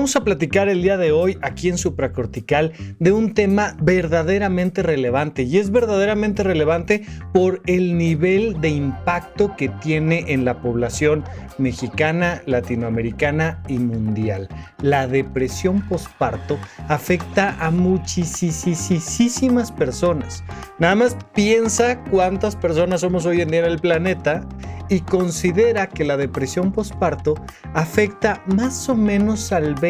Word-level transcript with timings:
Vamos 0.00 0.16
a 0.16 0.24
platicar 0.24 0.70
el 0.70 0.80
día 0.80 0.96
de 0.96 1.12
hoy 1.12 1.36
aquí 1.42 1.68
en 1.68 1.76
Supracortical 1.76 2.72
de 2.98 3.12
un 3.12 3.34
tema 3.34 3.76
verdaderamente 3.82 4.82
relevante 4.82 5.42
y 5.42 5.58
es 5.58 5.70
verdaderamente 5.70 6.42
relevante 6.42 7.04
por 7.34 7.60
el 7.66 7.98
nivel 7.98 8.62
de 8.62 8.70
impacto 8.70 9.54
que 9.58 9.68
tiene 9.68 10.24
en 10.28 10.46
la 10.46 10.62
población 10.62 11.22
mexicana, 11.58 12.40
latinoamericana 12.46 13.62
y 13.68 13.78
mundial. 13.78 14.48
La 14.80 15.06
depresión 15.06 15.86
postparto 15.86 16.58
afecta 16.88 17.54
a 17.60 17.70
muchísimas 17.70 19.70
personas. 19.70 20.42
Nada 20.78 20.94
más 20.94 21.14
piensa 21.34 22.02
cuántas 22.04 22.56
personas 22.56 23.02
somos 23.02 23.26
hoy 23.26 23.42
en 23.42 23.50
día 23.50 23.60
en 23.60 23.66
el 23.66 23.80
planeta 23.80 24.48
y 24.90 25.00
considera 25.00 25.88
que 25.88 26.04
la 26.04 26.16
depresión 26.16 26.72
postparto 26.72 27.34
afecta 27.74 28.42
más 28.46 28.88
o 28.88 28.96
menos 28.96 29.52
al 29.52 29.76
20% 29.76 29.89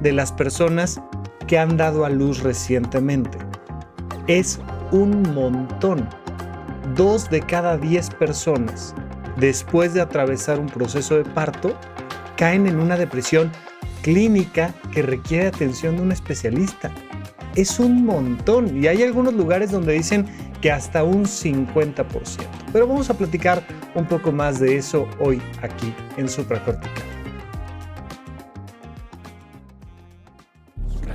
de 0.00 0.12
las 0.12 0.32
personas 0.32 1.00
que 1.46 1.58
han 1.58 1.76
dado 1.76 2.04
a 2.04 2.10
luz 2.10 2.42
recientemente. 2.42 3.38
Es 4.26 4.60
un 4.90 5.22
montón. 5.34 6.08
Dos 6.94 7.30
de 7.30 7.40
cada 7.40 7.78
diez 7.78 8.10
personas, 8.10 8.94
después 9.36 9.94
de 9.94 10.00
atravesar 10.00 10.58
un 10.58 10.66
proceso 10.66 11.16
de 11.16 11.24
parto, 11.24 11.74
caen 12.36 12.66
en 12.66 12.78
una 12.78 12.96
depresión 12.96 13.50
clínica 14.02 14.74
que 14.92 15.02
requiere 15.02 15.46
atención 15.46 15.96
de 15.96 16.02
un 16.02 16.12
especialista. 16.12 16.90
Es 17.54 17.78
un 17.78 18.04
montón 18.04 18.82
y 18.82 18.86
hay 18.86 19.02
algunos 19.02 19.34
lugares 19.34 19.70
donde 19.70 19.94
dicen 19.94 20.26
que 20.60 20.70
hasta 20.70 21.04
un 21.04 21.24
50%. 21.24 22.04
Pero 22.72 22.86
vamos 22.86 23.10
a 23.10 23.14
platicar 23.14 23.62
un 23.94 24.06
poco 24.06 24.32
más 24.32 24.60
de 24.60 24.76
eso 24.76 25.06
hoy 25.20 25.40
aquí 25.62 25.94
en 26.16 26.28
Supracortical. 26.28 27.21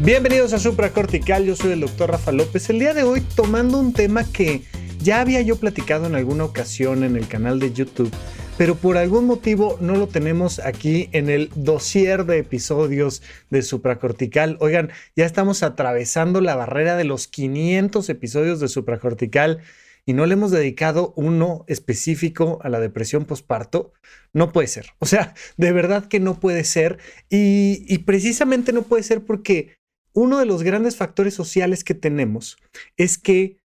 Bienvenidos 0.00 0.52
a 0.52 0.58
Supracortical, 0.58 1.44
yo 1.44 1.56
soy 1.56 1.72
el 1.72 1.80
doctor 1.80 2.10
Rafa 2.10 2.32
López. 2.32 2.68
El 2.68 2.78
día 2.78 2.94
de 2.94 3.04
hoy 3.04 3.20
tomando 3.20 3.78
un 3.78 3.92
tema 3.92 4.24
que 4.24 4.62
ya 5.00 5.20
había 5.20 5.40
yo 5.40 5.56
platicado 5.56 6.06
en 6.06 6.14
alguna 6.14 6.44
ocasión 6.44 7.04
en 7.04 7.16
el 7.16 7.28
canal 7.28 7.60
de 7.60 7.72
YouTube 7.72 8.12
pero 8.56 8.76
por 8.76 8.96
algún 8.96 9.26
motivo 9.26 9.78
no 9.80 9.96
lo 9.96 10.06
tenemos 10.06 10.60
aquí 10.60 11.08
en 11.12 11.28
el 11.28 11.50
dossier 11.56 12.24
de 12.24 12.38
episodios 12.38 13.22
de 13.50 13.62
Supracortical. 13.62 14.56
Oigan, 14.60 14.92
ya 15.16 15.26
estamos 15.26 15.62
atravesando 15.62 16.40
la 16.40 16.54
barrera 16.54 16.96
de 16.96 17.04
los 17.04 17.26
500 17.26 18.08
episodios 18.08 18.60
de 18.60 18.68
Supracortical 18.68 19.60
y 20.06 20.12
no 20.12 20.26
le 20.26 20.34
hemos 20.34 20.52
dedicado 20.52 21.14
uno 21.16 21.64
específico 21.66 22.60
a 22.62 22.68
la 22.68 22.78
depresión 22.78 23.24
postparto. 23.24 23.92
No 24.32 24.52
puede 24.52 24.68
ser. 24.68 24.86
O 25.00 25.06
sea, 25.06 25.34
de 25.56 25.72
verdad 25.72 26.06
que 26.06 26.20
no 26.20 26.38
puede 26.38 26.62
ser. 26.62 26.98
Y 27.30 27.98
precisamente 27.98 28.72
no 28.72 28.82
puede 28.82 29.02
ser 29.02 29.24
porque 29.24 29.78
uno 30.14 30.38
de 30.38 30.46
los 30.46 30.62
grandes 30.62 30.96
factores 30.96 31.34
sociales 31.34 31.84
que 31.84 31.94
tenemos 31.94 32.56
es 32.96 33.18
que 33.18 33.58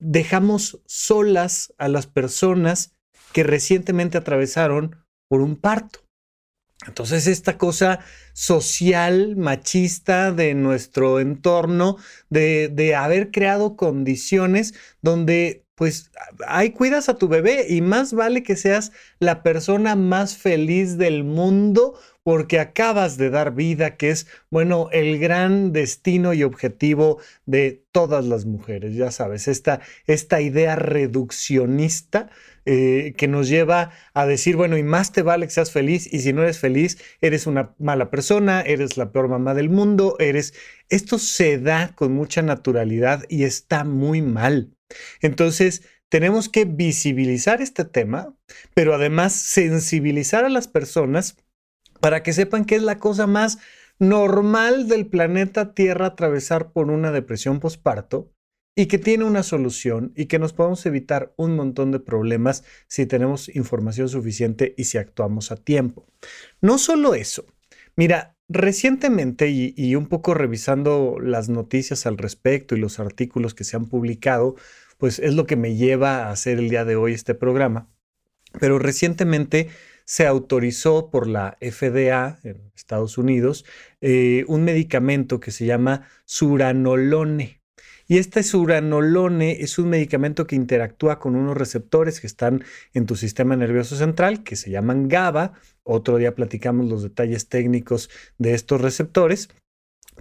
dejamos 0.00 0.80
solas 0.86 1.74
a 1.78 1.88
las 1.88 2.06
personas 2.06 2.94
que 3.32 3.42
recientemente 3.42 4.18
atravesaron 4.18 4.96
por 5.28 5.40
un 5.40 5.56
parto. 5.56 6.00
Entonces 6.86 7.26
esta 7.26 7.58
cosa 7.58 8.00
social, 8.32 9.36
machista 9.36 10.32
de 10.32 10.54
nuestro 10.54 11.20
entorno, 11.20 11.98
de, 12.30 12.68
de, 12.68 12.94
haber 12.94 13.30
creado 13.30 13.76
condiciones 13.76 14.74
donde 15.02 15.66
pues 15.74 16.10
ahí 16.46 16.70
cuidas 16.70 17.08
a 17.08 17.16
tu 17.16 17.28
bebé 17.28 17.66
y 17.68 17.80
más 17.80 18.12
vale 18.12 18.42
que 18.42 18.56
seas 18.56 18.92
la 19.18 19.42
persona 19.42 19.94
más 19.94 20.36
feliz 20.36 20.96
del 20.96 21.24
mundo 21.24 21.98
porque 22.22 22.58
acabas 22.58 23.16
de 23.16 23.30
dar 23.30 23.54
vida, 23.54 23.96
que 23.96 24.10
es, 24.10 24.26
bueno, 24.50 24.88
el 24.92 25.18
gran 25.18 25.72
destino 25.72 26.34
y 26.34 26.42
objetivo 26.42 27.18
de 27.46 27.84
todas 27.92 28.24
las 28.24 28.44
mujeres, 28.44 28.94
ya 28.94 29.10
sabes, 29.10 29.48
esta, 29.48 29.80
esta 30.06 30.40
idea 30.40 30.76
reduccionista 30.76 32.30
eh, 32.66 33.14
que 33.16 33.26
nos 33.26 33.48
lleva 33.48 33.90
a 34.12 34.26
decir, 34.26 34.56
bueno, 34.56 34.76
y 34.76 34.82
más 34.82 35.12
te 35.12 35.22
vale 35.22 35.46
que 35.46 35.52
seas 35.52 35.72
feliz, 35.72 36.12
y 36.12 36.20
si 36.20 36.32
no 36.32 36.42
eres 36.42 36.58
feliz, 36.58 36.98
eres 37.20 37.46
una 37.46 37.74
mala 37.78 38.10
persona, 38.10 38.60
eres 38.60 38.96
la 38.96 39.12
peor 39.12 39.28
mamá 39.28 39.54
del 39.54 39.70
mundo, 39.70 40.16
eres... 40.18 40.54
Esto 40.88 41.18
se 41.18 41.58
da 41.58 41.94
con 41.94 42.12
mucha 42.12 42.42
naturalidad 42.42 43.24
y 43.28 43.44
está 43.44 43.84
muy 43.84 44.22
mal. 44.22 44.74
Entonces, 45.20 45.82
tenemos 46.10 46.48
que 46.48 46.64
visibilizar 46.64 47.62
este 47.62 47.84
tema, 47.84 48.34
pero 48.74 48.94
además 48.94 49.32
sensibilizar 49.32 50.44
a 50.44 50.48
las 50.48 50.66
personas 50.68 51.36
para 52.00 52.22
que 52.22 52.32
sepan 52.32 52.64
que 52.64 52.76
es 52.76 52.82
la 52.82 52.98
cosa 52.98 53.26
más 53.26 53.58
normal 53.98 54.88
del 54.88 55.06
planeta 55.06 55.74
Tierra 55.74 56.06
atravesar 56.06 56.72
por 56.72 56.90
una 56.90 57.12
depresión 57.12 57.60
postparto 57.60 58.32
y 58.74 58.86
que 58.86 58.98
tiene 58.98 59.24
una 59.24 59.42
solución 59.42 60.12
y 60.16 60.26
que 60.26 60.38
nos 60.38 60.52
podemos 60.52 60.84
evitar 60.86 61.34
un 61.36 61.54
montón 61.54 61.90
de 61.90 62.00
problemas 62.00 62.64
si 62.88 63.04
tenemos 63.04 63.54
información 63.54 64.08
suficiente 64.08 64.74
y 64.78 64.84
si 64.84 64.96
actuamos 64.96 65.52
a 65.52 65.56
tiempo. 65.56 66.06
No 66.62 66.78
solo 66.78 67.14
eso, 67.14 67.44
mira, 67.96 68.36
recientemente 68.48 69.48
y, 69.50 69.94
un 69.94 70.06
poco 70.06 70.34
revisando 70.34 71.18
las 71.20 71.48
noticias 71.48 72.06
al 72.06 72.18
respecto 72.18 72.74
y 72.74 72.80
los 72.80 72.98
artículos 72.98 73.54
que 73.54 73.64
se 73.64 73.76
han 73.76 73.86
publicado, 73.86 74.56
pues 74.98 75.18
es 75.18 75.34
lo 75.34 75.46
que 75.46 75.56
me 75.56 75.76
lleva 75.76 76.24
a 76.24 76.30
hacer 76.30 76.58
el 76.58 76.68
día 76.68 76.84
de 76.84 76.96
hoy 76.96 77.12
este 77.12 77.34
programa. 77.34 77.88
Pero 78.58 78.78
recientemente 78.78 79.68
se 80.10 80.26
autorizó 80.26 81.08
por 81.08 81.28
la 81.28 81.56
FDA 81.60 82.40
en 82.42 82.72
Estados 82.74 83.16
Unidos 83.16 83.64
eh, 84.00 84.44
un 84.48 84.64
medicamento 84.64 85.38
que 85.38 85.52
se 85.52 85.66
llama 85.66 86.08
suranolone. 86.24 87.62
Y 88.08 88.18
este 88.18 88.42
suranolone 88.42 89.62
es 89.62 89.78
un 89.78 89.88
medicamento 89.88 90.48
que 90.48 90.56
interactúa 90.56 91.20
con 91.20 91.36
unos 91.36 91.56
receptores 91.56 92.20
que 92.20 92.26
están 92.26 92.64
en 92.92 93.06
tu 93.06 93.14
sistema 93.14 93.54
nervioso 93.54 93.94
central, 93.94 94.42
que 94.42 94.56
se 94.56 94.72
llaman 94.72 95.06
GABA. 95.06 95.52
Otro 95.84 96.16
día 96.16 96.34
platicamos 96.34 96.88
los 96.88 97.04
detalles 97.04 97.48
técnicos 97.48 98.10
de 98.36 98.54
estos 98.54 98.80
receptores 98.80 99.48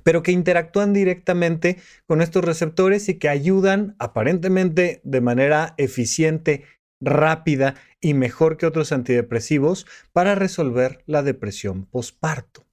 pero 0.04 0.24
que 0.24 0.32
interactúan 0.32 0.94
directamente 0.94 1.78
con 2.06 2.22
estos 2.22 2.46
receptores 2.46 3.10
y 3.10 3.16
que 3.16 3.28
ayudan 3.28 3.96
aparentemente 4.00 5.02
de 5.04 5.20
manera 5.20 5.74
eficiente, 5.78 6.64
rápida 7.02 7.76
y 8.02 8.14
mejor 8.14 8.58
que 8.58 8.66
otros 8.66 8.92
antidepresivos 8.92 9.86
para 10.14 10.36
resolver 10.36 11.04
la 11.06 11.24
depresión 11.24 11.86
postparto. 11.86 12.66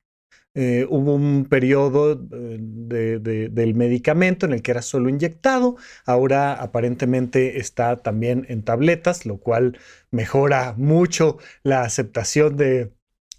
Eh, 0.58 0.86
hubo 0.88 1.14
un 1.14 1.44
periodo 1.44 2.12
eh, 2.32 3.18
del 3.20 3.74
medicamento 3.74 4.46
en 4.46 4.54
el 4.54 4.62
que 4.62 4.70
era 4.70 4.80
solo 4.80 5.10
inyectado, 5.10 5.76
ahora 6.06 6.54
aparentemente 6.54 7.58
está 7.58 7.98
también 7.98 8.46
en 8.48 8.62
tabletas, 8.62 9.26
lo 9.26 9.36
cual 9.36 9.78
mejora 10.10 10.72
mucho 10.78 11.36
la 11.62 11.82
aceptación 11.82 12.56
de, 12.56 12.90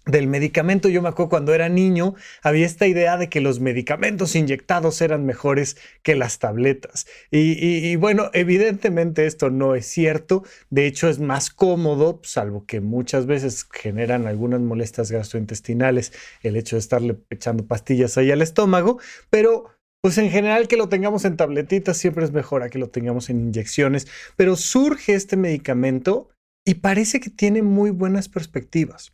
del 0.08 0.26
medicamento. 0.26 0.88
Yo 0.88 1.02
me 1.02 1.08
acuerdo 1.10 1.28
cuando 1.28 1.54
era 1.54 1.68
niño, 1.68 2.14
había 2.42 2.66
esta 2.66 2.86
idea 2.86 3.16
de 3.16 3.28
que 3.28 3.40
los 3.40 3.60
medicamentos 3.60 4.34
inyectados 4.34 5.00
eran 5.00 5.24
mejores 5.24 5.76
que 6.02 6.16
las 6.16 6.38
tabletas. 6.38 7.06
Y, 7.30 7.94
bueno, 7.96 8.30
evidentemente 8.32 9.26
esto 9.26 9.50
no 9.50 9.74
es 9.74 9.86
cierto. 9.86 10.44
De 10.70 10.86
hecho, 10.86 11.08
es 11.08 11.20
más 11.20 11.50
cómodo, 11.50 12.20
salvo 12.24 12.64
que 12.66 12.80
muchas 12.80 13.26
veces 13.26 13.64
generan 13.70 14.26
algunas 14.26 14.60
molestias 14.60 15.12
gastrointestinales 15.12 16.12
el 16.42 16.56
hecho 16.56 16.76
de 16.76 16.80
estarle 16.80 17.18
echando 17.30 17.66
pastillas 17.66 18.18
ahí 18.18 18.32
al 18.32 18.42
estómago, 18.42 18.98
pero... 19.30 19.70
Pues 20.00 20.16
en 20.16 20.30
general 20.30 20.68
que 20.68 20.76
lo 20.76 20.88
tengamos 20.88 21.24
en 21.24 21.36
tabletitas 21.36 21.96
siempre 21.96 22.24
es 22.24 22.30
mejor 22.30 22.62
a 22.62 22.70
que 22.70 22.78
lo 22.78 22.88
tengamos 22.88 23.30
en 23.30 23.40
inyecciones, 23.40 24.06
pero 24.36 24.54
surge 24.54 25.14
este 25.14 25.36
medicamento 25.36 26.28
y 26.64 26.74
parece 26.74 27.18
que 27.18 27.30
tiene 27.30 27.62
muy 27.62 27.90
buenas 27.90 28.28
perspectivas 28.28 29.12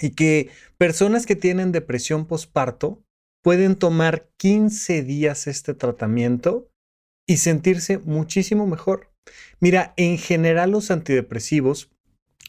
y 0.00 0.10
que 0.10 0.50
personas 0.76 1.26
que 1.26 1.36
tienen 1.36 1.72
depresión 1.72 2.26
postparto 2.26 3.02
pueden 3.42 3.76
tomar 3.76 4.28
15 4.36 5.02
días 5.02 5.46
este 5.46 5.74
tratamiento 5.74 6.70
y 7.26 7.38
sentirse 7.38 7.98
muchísimo 7.98 8.66
mejor. 8.66 9.10
Mira, 9.60 9.94
en 9.96 10.18
general 10.18 10.70
los 10.70 10.90
antidepresivos 10.90 11.90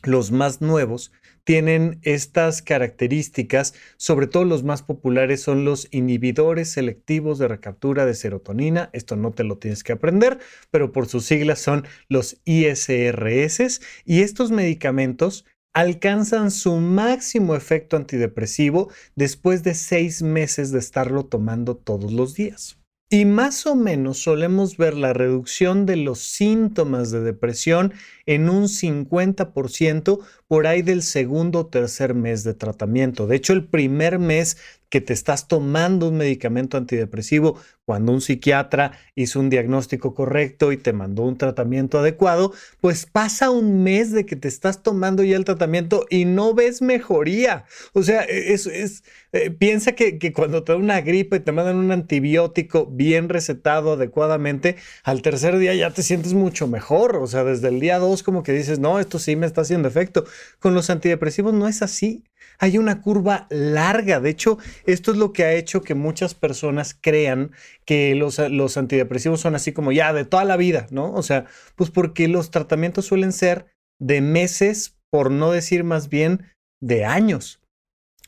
los 0.04 0.32
más 0.32 0.62
nuevos, 0.62 1.12
tienen 1.44 2.00
estas 2.04 2.62
características, 2.62 3.74
sobre 3.98 4.28
todo 4.28 4.46
los 4.46 4.64
más 4.64 4.84
populares 4.84 5.42
son 5.42 5.66
los 5.66 5.88
inhibidores 5.92 6.70
selectivos 6.70 7.40
de 7.40 7.48
recaptura 7.48 8.06
de 8.06 8.14
serotonina. 8.14 8.90
Esto 8.94 9.16
no 9.16 9.32
te 9.32 9.44
lo 9.44 9.58
tienes 9.58 9.84
que 9.84 9.94
aprender, 9.94 10.40
pero 10.70 10.92
por 10.92 11.08
sus 11.08 11.26
siglas 11.26 11.60
son 11.60 11.88
los 12.08 12.40
ISRS 12.46 13.82
y 14.06 14.22
estos 14.22 14.52
medicamentos 14.52 15.46
alcanzan 15.80 16.52
su 16.52 16.76
máximo 16.76 17.56
efecto 17.56 17.96
antidepresivo 17.96 18.90
después 19.16 19.64
de 19.64 19.74
seis 19.74 20.22
meses 20.22 20.72
de 20.72 20.80
estarlo 20.80 21.24
tomando 21.24 21.78
todos 21.78 22.12
los 22.12 22.34
días. 22.34 22.78
Y 23.10 23.24
más 23.24 23.66
o 23.66 23.76
menos 23.76 24.22
solemos 24.22 24.76
ver 24.76 24.94
la 24.94 25.14
reducción 25.14 25.86
de 25.86 25.96
los 25.96 26.20
síntomas 26.20 27.12
de 27.12 27.22
depresión 27.22 27.94
en 28.30 28.48
un 28.48 28.66
50% 28.66 30.20
por 30.48 30.68
ahí 30.68 30.84
del 30.84 31.02
segundo 31.02 31.62
o 31.62 31.66
tercer 31.66 32.14
mes 32.14 32.44
de 32.44 32.54
tratamiento. 32.54 33.26
De 33.26 33.36
hecho, 33.36 33.54
el 33.54 33.66
primer 33.66 34.20
mes 34.20 34.58
que 34.90 35.02
te 35.02 35.14
estás 35.14 35.48
tomando 35.48 36.10
un 36.10 36.18
medicamento 36.18 36.78
antidepresivo 36.78 37.58
cuando 37.86 38.12
un 38.12 38.22
psiquiatra 38.22 38.92
hizo 39.16 39.40
un 39.40 39.50
diagnóstico 39.50 40.14
correcto 40.14 40.72
y 40.72 40.78
te 40.78 40.94
mandó 40.94 41.24
un 41.24 41.40
tratamiento 41.40 41.98
adecuado, 41.98 42.54
pues 42.82 43.08
pasa 43.08 43.50
un 43.50 43.84
mes 43.84 44.12
de 44.12 44.28
que 44.28 44.36
te 44.36 44.48
estás 44.48 44.84
tomando 44.84 45.24
ya 45.24 45.36
el 45.36 45.46
tratamiento 45.46 46.06
y 46.10 46.26
no 46.26 46.54
ves 46.54 46.84
mejoría. 46.84 47.66
O 47.94 48.04
sea, 48.04 48.24
e, 48.26 48.54
es, 48.54 48.68
es 48.68 49.04
eh, 49.32 49.52
piensa 49.52 49.92
que, 49.92 50.34
cuando 50.34 50.64
te 50.64 50.72
da 50.72 50.78
una 50.78 51.02
gripe 51.02 51.38
y 51.38 51.40
te 51.40 51.52
mandan 51.52 51.78
un 51.78 51.92
antibiótico 51.92 52.88
bien 52.88 53.30
recetado 53.30 53.94
adecuadamente, 53.94 54.76
al 55.04 55.22
tercer 55.22 55.58
día 55.58 55.76
ya 55.76 55.92
te 55.92 56.02
sientes 56.02 56.34
mucho 56.34 56.68
mejor. 56.68 57.16
O 57.18 57.28
sea, 57.28 57.44
desde 57.44 57.68
el 57.68 57.80
día 57.80 57.98
como 58.24 58.44
que 58.44 58.52
dices, 58.52 58.80
no, 58.80 59.00
esto 59.00 59.20
sí 59.20 59.36
me 59.36 59.46
está 59.46 59.62
haciendo 59.62 59.88
efecto. 59.88 60.26
Con 60.60 60.74
los 60.74 60.90
antidepresivos 60.90 61.54
no 61.54 61.68
es 61.68 61.82
así. 61.82 62.24
Hay 62.58 62.78
una 62.78 63.02
curva 63.02 63.48
larga. 63.50 64.20
De 64.20 64.30
hecho, 64.30 64.58
esto 64.86 65.12
es 65.12 65.18
lo 65.18 65.34
que 65.34 65.44
ha 65.44 65.54
hecho 65.54 65.82
que 65.82 65.96
muchas 65.96 66.36
personas 66.36 66.98
crean 67.00 67.52
que 67.86 68.16
los, 68.16 68.40
los 68.40 68.78
antidepresivos 68.78 69.40
son 69.42 69.56
así 69.56 69.72
como 69.72 69.92
ya 69.92 70.14
de 70.14 70.26
toda 70.26 70.46
la 70.46 70.58
vida, 70.58 70.88
¿no? 70.92 71.14
O 71.14 71.24
sea, 71.24 71.46
pues 71.76 71.90
porque 71.90 72.28
los 72.28 72.52
tratamientos 72.52 73.06
suelen 73.06 73.32
ser 73.32 73.68
de 74.00 74.22
meses, 74.22 74.98
por 75.12 75.32
no 75.32 75.52
decir 75.52 75.84
más 75.84 76.10
bien 76.10 76.46
de 76.82 77.06
años. 77.06 77.62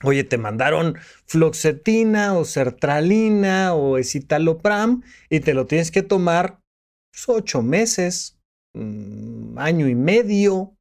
Oye, 0.03 0.23
te 0.23 0.37
mandaron 0.37 0.97
floxetina 1.25 2.35
o 2.35 2.45
sertralina 2.45 3.73
o 3.75 3.97
escitalopram 3.97 5.03
y 5.29 5.41
te 5.41 5.53
lo 5.53 5.67
tienes 5.67 5.91
que 5.91 6.01
tomar 6.01 6.59
pues, 7.11 7.29
ocho 7.29 7.61
meses, 7.61 8.39
mm, 8.73 9.57
año 9.57 9.87
y 9.87 9.95
medio, 9.95 10.75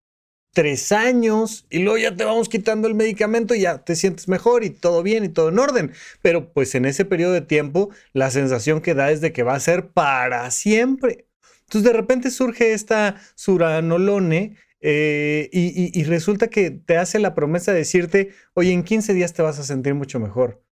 tres 0.52 0.92
años 0.92 1.66
y 1.70 1.80
luego 1.80 1.98
ya 1.98 2.16
te 2.16 2.24
vamos 2.24 2.48
quitando 2.48 2.88
el 2.88 2.94
medicamento 2.94 3.54
y 3.54 3.60
ya 3.60 3.84
te 3.84 3.94
sientes 3.94 4.28
mejor 4.28 4.64
y 4.64 4.70
todo 4.70 5.02
bien 5.02 5.24
y 5.24 5.28
todo 5.28 5.48
en 5.48 5.58
orden. 5.58 5.92
Pero 6.22 6.52
pues 6.52 6.74
en 6.74 6.84
ese 6.84 7.04
periodo 7.04 7.32
de 7.32 7.40
tiempo 7.42 7.90
la 8.12 8.30
sensación 8.30 8.80
que 8.80 8.94
da 8.94 9.10
es 9.10 9.20
de 9.20 9.32
que 9.32 9.42
va 9.42 9.54
a 9.54 9.60
ser 9.60 9.90
para 9.90 10.50
siempre. 10.50 11.28
Entonces 11.62 11.92
de 11.92 11.96
repente 11.96 12.30
surge 12.30 12.72
esta 12.72 13.20
suranolone 13.36 14.56
eh, 14.80 15.48
y, 15.52 16.02
resulta 16.04 16.48
que 16.48 16.70
te 16.70 16.96
hace 16.96 17.18
la 17.18 17.34
promesa 17.34 17.72
de 17.72 17.78
decirte, 17.78 18.30
oye, 18.54 18.72
en 18.72 18.82
15 18.82 19.12
días 19.14 19.34
te 19.34 19.42
vas 19.42 19.58
a 19.58 19.62
sentir 19.62 19.94
mucho 19.94 20.18
mejor. 20.18 20.64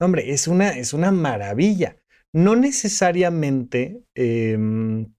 Hombre, 0.00 0.32
es 0.32 0.48
una, 0.48 0.70
es 0.70 0.92
una 0.92 1.10
maravilla. 1.12 1.96
No 2.32 2.56
necesariamente... 2.56 4.02
Em, 4.14 5.12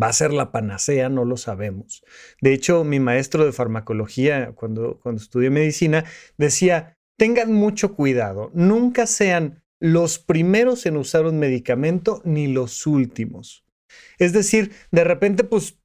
va 0.00 0.08
a 0.08 0.12
ser 0.12 0.32
la 0.32 0.52
panacea, 0.52 1.08
no 1.08 1.24
lo 1.24 1.36
sabemos. 1.36 2.02
De 2.40 2.52
hecho, 2.52 2.84
mi 2.84 3.00
maestro 3.00 3.44
de 3.44 3.52
farmacología, 3.52 4.52
cuando, 4.54 5.00
cuando 5.00 5.22
estudié 5.22 5.50
medicina, 5.50 6.04
decía, 6.36 6.96
tengan 7.18 7.52
mucho 7.52 7.94
cuidado, 7.94 8.50
nunca 8.54 9.06
sean 9.06 9.62
los 9.80 10.18
primeros 10.18 10.86
en 10.86 10.96
usar 10.96 11.26
un 11.26 11.38
medicamento 11.38 12.22
ni 12.24 12.46
los 12.46 12.86
últimos. 12.86 13.64
Es 14.18 14.32
decir, 14.32 14.72
de 14.90 15.04
repente, 15.04 15.44
pues 15.44 15.78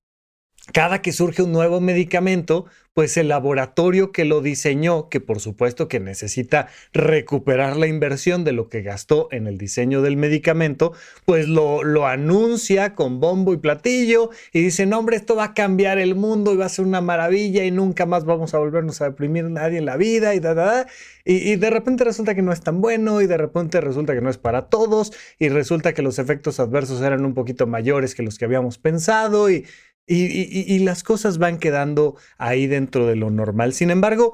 cada 0.74 1.02
que 1.02 1.12
surge 1.12 1.44
un 1.44 1.52
nuevo 1.52 1.82
medicamento, 1.82 2.66
pues 2.94 3.16
el 3.16 3.30
laboratorio 3.30 4.12
que 4.12 4.26
lo 4.26 4.42
diseñó, 4.42 5.08
que 5.08 5.22
por 5.22 5.40
supuesto 5.40 5.88
que 5.88 6.00
necesita 6.00 6.68
recuperar 6.92 7.78
la 7.78 7.88
inversión 7.88 8.44
de 8.44 8.52
lo 8.52 8.68
que 8.68 8.82
gastó 8.82 9.30
en 9.32 9.48
el 9.48 9.58
diseño 9.58 10.02
del 10.02 10.18
medicamento, 10.18 10.94
pues 11.26 11.48
lo, 11.48 11.84
lo 11.84 12.06
anuncia 12.08 12.94
con 12.94 13.20
bombo 13.20 13.54
y 13.54 13.58
platillo 13.58 14.30
y 14.52 14.62
dice, 14.62 14.86
no 14.86 15.00
hombre, 15.00 15.16
esto 15.16 15.36
va 15.36 15.46
a 15.46 15.54
cambiar 15.54 16.00
el 16.00 16.16
mundo 16.16 16.54
y 16.54 16.58
va 16.58 16.66
a 16.66 16.70
ser 16.70 16.86
una 16.86 17.02
maravilla 17.02 17.64
y 17.64 17.72
nunca 17.72 18.06
más 18.06 18.26
vamos 18.26 18.54
a 18.54 18.60
volvernos 18.60 19.02
a 19.02 19.06
deprimir 19.06 19.46
nadie 19.46 19.78
en 19.78 19.86
la 19.86 19.96
vida 19.96 20.36
y 20.36 20.40
da, 20.40 20.54
da, 20.54 20.86
Y, 21.24 21.52
y 21.52 21.56
de 21.56 21.70
repente 21.70 22.04
resulta 22.04 22.36
que 22.36 22.42
no 22.42 22.52
es 22.52 22.62
tan 22.62 22.82
bueno 22.82 23.22
y 23.22 23.28
de 23.28 23.38
repente 23.38 23.80
resulta 23.80 24.14
que 24.14 24.22
no 24.22 24.30
es 24.30 24.38
para 24.38 24.68
todos 24.68 25.14
y 25.40 25.48
resulta 25.48 25.94
que 25.94 26.02
los 26.02 26.20
efectos 26.20 26.60
adversos 26.60 27.02
eran 27.02 27.26
un 27.26 27.34
poquito 27.34 27.68
mayores 27.68 28.16
que 28.16 28.24
los 28.24 28.38
que 28.38 28.46
habíamos 28.46 28.78
pensado 28.78 29.50
y 29.50 29.66
y, 30.08 30.80
las 30.80 31.04
cosas 31.04 31.38
van 31.38 31.58
quedando 31.58 32.16
ahí 32.38 32.68
dentro 32.68 33.08
de 33.08 33.16
lo 33.16 33.30
normal. 33.30 33.74
Sin 33.74 33.92
embargo, 33.92 34.34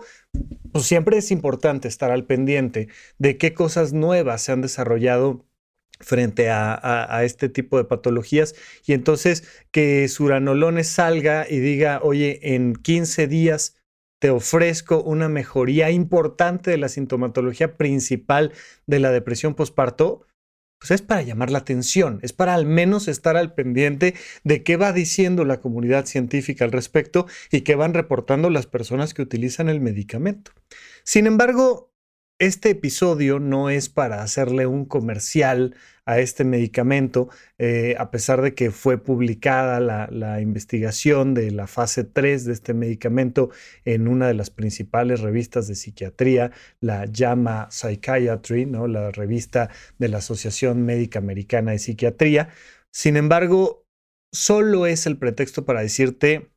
pues 0.72 0.86
siempre 0.86 1.18
es 1.18 1.31
importante 1.31 1.88
estar 1.88 2.12
al 2.12 2.25
pendiente 2.25 2.88
de 3.18 3.38
qué 3.38 3.54
cosas 3.54 3.94
nuevas 3.94 4.42
se 4.42 4.52
han 4.52 4.62
desarrollado 4.62 5.46
frente 6.00 6.50
a, 6.52 7.22
este 7.24 7.50
tipo 7.50 7.78
de 7.78 7.86
patologías 7.86 8.54
y 8.86 8.94
entonces 8.94 9.44
que 9.72 10.08
Suranolones 10.08 10.88
salga 10.88 11.48
y 11.50 11.60
diga, 11.60 12.02
oye, 12.04 12.56
en 12.56 12.75
15 12.75 13.28
días 13.28 13.75
te 14.20 14.30
ofrezco 14.30 15.02
una 15.02 15.30
mejoría 15.30 15.92
importante 15.92 16.72
de 16.72 16.78
la 16.78 16.90
sintomatología 16.90 17.78
principal 17.78 18.52
de 18.86 19.00
la 19.00 19.12
depresión 19.12 19.56
postparto, 19.56 20.26
pues 20.79 20.91
es 20.91 21.01
para 21.01 21.21
llamar 21.21 21.51
la 21.51 21.59
atención, 21.59 22.19
es 22.21 22.33
para 22.33 22.53
al 22.53 22.65
menos 22.65 23.07
estar 23.07 23.38
al 23.38 23.53
pendiente 23.53 24.13
de 24.44 24.63
qué 24.63 24.77
va 24.77 24.94
diciendo 24.94 25.45
la 25.45 25.59
comunidad 25.59 26.06
científica 26.06 26.65
al 26.65 26.71
respecto 26.71 27.27
y 27.51 27.62
qué 27.62 27.75
van 27.75 27.94
reportando 27.94 28.50
las 28.50 28.68
personas 28.68 29.13
que 29.13 29.21
utilizan 29.21 29.69
el 29.69 29.81
medicamento. 29.81 30.51
Sin 31.03 31.25
embargo, 31.25 31.91
este 32.39 32.69
episodio 32.69 33.39
no 33.39 33.69
es 33.69 33.89
para 33.89 34.22
hacerle 34.22 34.68
un 34.68 34.86
comercial 34.86 35.75
a 36.06 36.19
este 36.19 36.44
medicamento, 36.45 37.30
eh, 37.57 37.95
a 38.00 38.12
pesar 38.12 38.42
de 38.42 38.54
que 38.54 38.72
fue 38.72 38.98
publicada 38.98 39.80
la, 39.80 40.42
investigación 40.42 41.34
de 41.34 41.51
la 41.51 41.68
fase 41.68 42.04
3 42.04 42.45
de 42.45 42.54
este 42.54 42.74
medicamento 42.74 43.50
en 43.86 44.08
una 44.08 44.27
de 44.27 44.34
las 44.34 44.50
principales 44.50 45.20
revistas 45.20 45.67
de 45.67 45.75
psiquiatría, 45.75 46.51
la 46.79 47.10
JAMA 47.12 47.67
Psychiatry, 47.72 48.65
¿no? 48.65 48.88
la 48.88 49.12
revista 49.12 49.70
de 49.98 50.08
la 50.08 50.20
Asociación 50.20 50.86
Médica 50.86 51.20
Americana 51.20 51.72
de 51.72 51.79
Psiquiatría. 51.79 52.50
Sin 52.91 53.17
embargo, 53.17 53.86
solo 54.32 54.86
es 54.86 55.08
el 55.08 55.17
pretexto 55.17 55.65
para 55.65 55.82
decirte, 55.82 56.51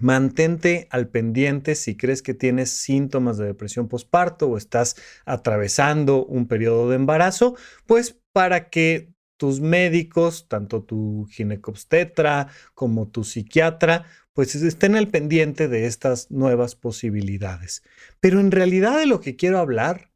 Mantente 0.00 0.88
al 0.90 1.08
pendiente 1.08 1.74
si 1.74 1.96
crees 1.96 2.22
que 2.22 2.34
tienes 2.34 2.70
síntomas 2.70 3.38
de 3.38 3.46
depresión 3.46 3.88
postparto 3.88 4.48
o 4.48 4.56
estás 4.56 4.96
atravesando 5.24 6.24
un 6.24 6.46
periodo 6.46 6.88
de 6.90 6.96
embarazo, 6.96 7.56
pues 7.86 8.18
para 8.32 8.70
que 8.70 9.12
tus 9.36 9.60
médicos, 9.60 10.48
tanto 10.48 10.82
tu 10.82 11.26
ginecobstetra 11.30 12.48
como 12.74 13.08
tu 13.08 13.24
psiquiatra, 13.24 14.04
pues 14.34 14.54
estén 14.54 14.96
al 14.96 15.08
pendiente 15.08 15.66
de 15.66 15.86
estas 15.86 16.30
nuevas 16.30 16.74
posibilidades. 16.74 17.82
Pero 18.20 18.38
en 18.38 18.50
realidad 18.50 18.98
de 18.98 19.06
lo 19.06 19.20
que 19.20 19.36
quiero 19.36 19.58
hablar 19.58 20.12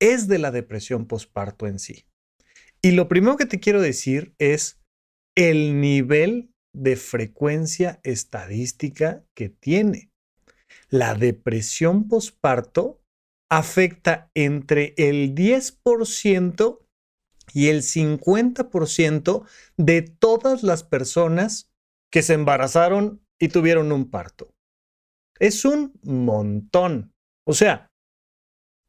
es 0.00 0.28
de 0.28 0.38
la 0.38 0.50
depresión 0.50 1.06
postparto 1.06 1.66
en 1.66 1.78
sí. 1.78 2.06
Y 2.80 2.92
lo 2.92 3.06
primero 3.06 3.36
que 3.36 3.46
te 3.46 3.60
quiero 3.60 3.82
decir 3.82 4.34
es 4.38 4.80
el 5.36 5.80
nivel 5.80 6.53
de 6.74 6.96
frecuencia 6.96 8.00
estadística 8.02 9.24
que 9.34 9.48
tiene. 9.48 10.10
La 10.90 11.14
depresión 11.14 12.08
posparto 12.08 13.00
afecta 13.50 14.30
entre 14.34 14.94
el 14.96 15.34
10% 15.34 16.80
y 17.52 17.68
el 17.68 17.82
50% 17.82 19.46
de 19.76 20.02
todas 20.02 20.62
las 20.62 20.82
personas 20.82 21.70
que 22.10 22.22
se 22.22 22.34
embarazaron 22.34 23.24
y 23.40 23.48
tuvieron 23.48 23.92
un 23.92 24.10
parto. 24.10 24.52
Es 25.38 25.64
un 25.64 25.92
montón. 26.02 27.12
O 27.46 27.54
sea, 27.54 27.90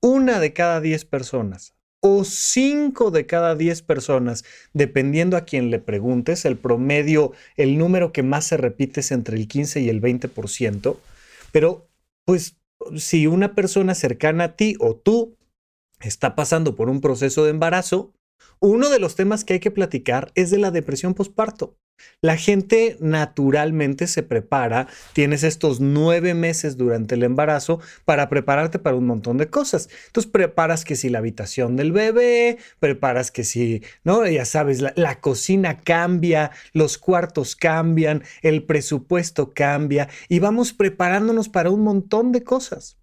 una 0.02 0.40
de 0.40 0.54
cada 0.54 0.82
10 0.82 1.06
personas 1.06 1.75
o 2.08 2.24
5 2.24 3.10
de 3.10 3.26
cada 3.26 3.56
10 3.56 3.82
personas, 3.82 4.46
dependiendo 4.74 5.38
a 5.38 5.42
quien 5.42 5.72
le 5.72 5.80
preguntes, 5.80 6.46
el 6.46 6.56
promedio, 6.56 7.32
el 7.58 7.80
número 7.80 8.12
que 8.12 8.22
más 8.22 8.46
se 8.46 8.58
repite 8.58 9.00
es 9.00 9.12
entre 9.12 9.38
el 9.38 9.48
15 9.48 9.82
y 9.82 9.90
el 9.90 10.04
20%, 10.04 10.98
pero 11.52 11.88
pues 12.24 12.58
si 12.96 13.26
una 13.26 13.56
persona 13.56 13.96
cercana 13.96 14.44
a 14.44 14.56
ti 14.56 14.76
o 14.80 14.96
tú 14.96 15.36
está 16.00 16.36
pasando 16.36 16.76
por 16.76 16.90
un 16.90 17.02
proceso 17.02 17.44
de 17.44 17.50
embarazo, 17.50 18.14
uno 18.60 18.90
de 18.90 19.00
los 19.00 19.16
temas 19.16 19.44
que 19.44 19.54
hay 19.54 19.60
que 19.60 19.72
platicar 19.72 20.32
es 20.36 20.52
de 20.52 20.60
la 20.60 20.70
depresión 20.70 21.16
postparto. 21.16 21.76
La 22.22 22.38
gente 22.38 22.98
naturalmente 23.00 24.08
se 24.08 24.24
prepara, 24.24 24.88
tienes 25.14 25.44
estos 25.44 25.80
nueve 25.80 26.34
meses 26.34 26.76
durante 26.76 27.16
el 27.16 27.24
embarazo 27.24 27.80
para 28.04 28.30
prepararte 28.30 28.80
para 28.80 28.96
un 28.96 29.06
montón 29.06 29.38
de 29.38 29.50
cosas. 29.50 29.90
Entonces 30.08 30.32
preparas 30.32 30.86
que 30.86 30.96
si 30.96 31.10
la 31.10 31.20
habitación 31.20 31.76
del 31.76 31.92
bebé, 31.92 32.58
preparas 32.80 33.32
que 33.32 33.44
si, 33.44 33.84
¿no? 34.04 34.26
Ya 34.26 34.46
sabes, 34.46 34.82
la, 34.82 34.94
la 34.96 35.22
cocina 35.22 35.82
cambia, 35.82 36.52
los 36.74 36.98
cuartos 36.98 37.56
cambian, 37.56 38.24
el 38.42 38.64
presupuesto 38.64 39.54
cambia 39.54 40.10
y 40.28 40.40
vamos 40.40 40.74
preparándonos 40.74 41.50
para 41.50 41.70
un 41.70 41.82
montón 41.82 42.32
de 42.32 42.44
cosas. 42.44 42.98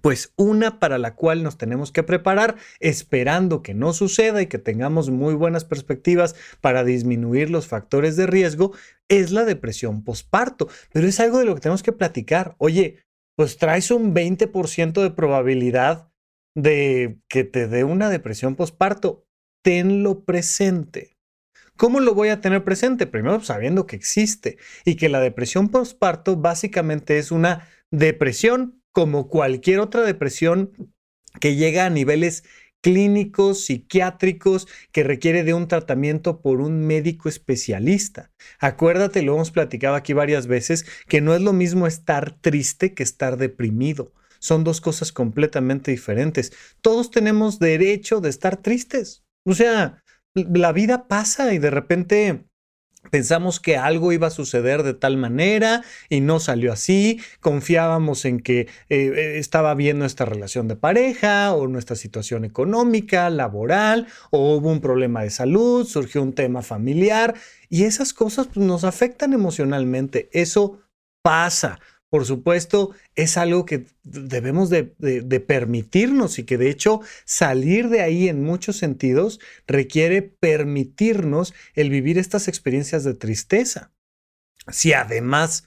Pues 0.00 0.32
una 0.36 0.78
para 0.78 0.98
la 0.98 1.14
cual 1.14 1.42
nos 1.42 1.58
tenemos 1.58 1.92
que 1.92 2.02
preparar 2.02 2.56
esperando 2.80 3.62
que 3.62 3.74
no 3.74 3.92
suceda 3.92 4.42
y 4.42 4.46
que 4.46 4.58
tengamos 4.58 5.10
muy 5.10 5.34
buenas 5.34 5.64
perspectivas 5.64 6.34
para 6.60 6.84
disminuir 6.84 7.50
los 7.50 7.66
factores 7.66 8.16
de 8.16 8.26
riesgo 8.26 8.72
es 9.08 9.30
la 9.30 9.44
depresión 9.44 10.04
posparto. 10.04 10.68
Pero 10.92 11.06
es 11.08 11.20
algo 11.20 11.38
de 11.38 11.44
lo 11.44 11.54
que 11.54 11.60
tenemos 11.60 11.82
que 11.82 11.92
platicar. 11.92 12.54
Oye, 12.58 12.98
pues 13.36 13.58
traes 13.58 13.90
un 13.90 14.14
20% 14.14 15.02
de 15.02 15.10
probabilidad 15.10 16.10
de 16.54 17.18
que 17.28 17.44
te 17.44 17.68
dé 17.68 17.84
una 17.84 18.08
depresión 18.08 18.56
posparto. 18.56 19.24
Tenlo 19.62 20.24
presente. 20.24 21.16
¿Cómo 21.76 22.00
lo 22.00 22.14
voy 22.14 22.28
a 22.28 22.40
tener 22.40 22.64
presente? 22.64 23.06
Primero 23.06 23.40
sabiendo 23.40 23.86
que 23.86 23.96
existe 23.96 24.56
y 24.84 24.96
que 24.96 25.10
la 25.10 25.20
depresión 25.20 25.68
postparto 25.68 26.36
básicamente 26.36 27.18
es 27.18 27.30
una 27.30 27.68
depresión 27.90 28.75
como 28.96 29.28
cualquier 29.28 29.80
otra 29.80 30.04
depresión 30.04 30.72
que 31.38 31.54
llega 31.54 31.84
a 31.84 31.90
niveles 31.90 32.44
clínicos, 32.80 33.66
psiquiátricos, 33.66 34.68
que 34.90 35.02
requiere 35.02 35.44
de 35.44 35.52
un 35.52 35.68
tratamiento 35.68 36.40
por 36.40 36.62
un 36.62 36.86
médico 36.86 37.28
especialista. 37.28 38.30
Acuérdate, 38.58 39.20
lo 39.20 39.34
hemos 39.34 39.50
platicado 39.50 39.96
aquí 39.96 40.14
varias 40.14 40.46
veces, 40.46 40.86
que 41.08 41.20
no 41.20 41.34
es 41.34 41.42
lo 41.42 41.52
mismo 41.52 41.86
estar 41.86 42.40
triste 42.40 42.94
que 42.94 43.02
estar 43.02 43.36
deprimido. 43.36 44.14
Son 44.38 44.64
dos 44.64 44.80
cosas 44.80 45.12
completamente 45.12 45.90
diferentes. 45.90 46.54
Todos 46.80 47.10
tenemos 47.10 47.58
derecho 47.58 48.22
de 48.22 48.30
estar 48.30 48.56
tristes. 48.56 49.26
O 49.44 49.52
sea, 49.52 50.02
la 50.32 50.72
vida 50.72 51.06
pasa 51.06 51.52
y 51.52 51.58
de 51.58 51.68
repente 51.68 52.46
Pensamos 53.10 53.60
que 53.60 53.76
algo 53.76 54.12
iba 54.12 54.26
a 54.28 54.30
suceder 54.30 54.82
de 54.82 54.94
tal 54.94 55.16
manera 55.16 55.82
y 56.08 56.20
no 56.20 56.40
salió 56.40 56.72
así. 56.72 57.20
Confiábamos 57.40 58.24
en 58.24 58.40
que 58.40 58.60
eh, 58.60 58.68
eh, 58.88 59.38
estaba 59.38 59.74
bien 59.74 59.98
nuestra 59.98 60.26
relación 60.26 60.68
de 60.68 60.76
pareja 60.76 61.52
o 61.52 61.66
nuestra 61.68 61.96
situación 61.96 62.44
económica, 62.44 63.30
laboral, 63.30 64.06
o 64.30 64.56
hubo 64.56 64.70
un 64.70 64.80
problema 64.80 65.22
de 65.22 65.30
salud, 65.30 65.86
surgió 65.86 66.22
un 66.22 66.32
tema 66.32 66.62
familiar 66.62 67.34
y 67.68 67.84
esas 67.84 68.12
cosas 68.12 68.48
pues, 68.52 68.64
nos 68.66 68.84
afectan 68.84 69.32
emocionalmente. 69.32 70.28
Eso 70.32 70.80
pasa 71.22 71.80
por 72.10 72.24
supuesto, 72.24 72.94
es 73.16 73.36
algo 73.36 73.66
que 73.66 73.86
debemos 74.04 74.70
de, 74.70 74.84
permitirnos 75.46 76.38
y 76.38 76.44
que 76.44 76.56
de 76.56 76.70
hecho 76.70 77.00
salir 77.24 77.88
de 77.88 78.00
ahí 78.00 78.28
en 78.28 78.44
muchos 78.44 78.76
sentidos 78.76 79.40
requiere 79.66 80.22
permitirnos 80.22 81.52
el 81.74 81.90
vivir 81.90 82.18
estas 82.18 82.46
experiencias 82.46 83.02
de 83.02 83.14
tristeza. 83.14 83.92
Si 84.68 84.92
además 84.92 85.64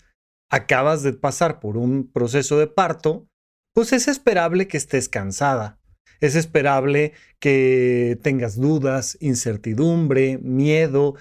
acabas 0.49 1.03
de 1.03 1.13
pasar 1.13 1.59
por 1.59 1.77
un 1.77 2.09
proceso 2.09 2.57
de 2.57 2.67
parto, 2.67 3.27
pues 3.73 3.91
es 3.91 4.07
esperable 4.07 4.67
que 4.67 4.77
estés 4.77 5.09
cansada. 5.09 5.79
Es 6.21 6.35
esperable 6.35 7.13
que 7.39 8.17
tengas 8.21 8.55
dudas, 8.55 9.17
incertidumbre, 9.21 10.37
miedo. 10.39 11.15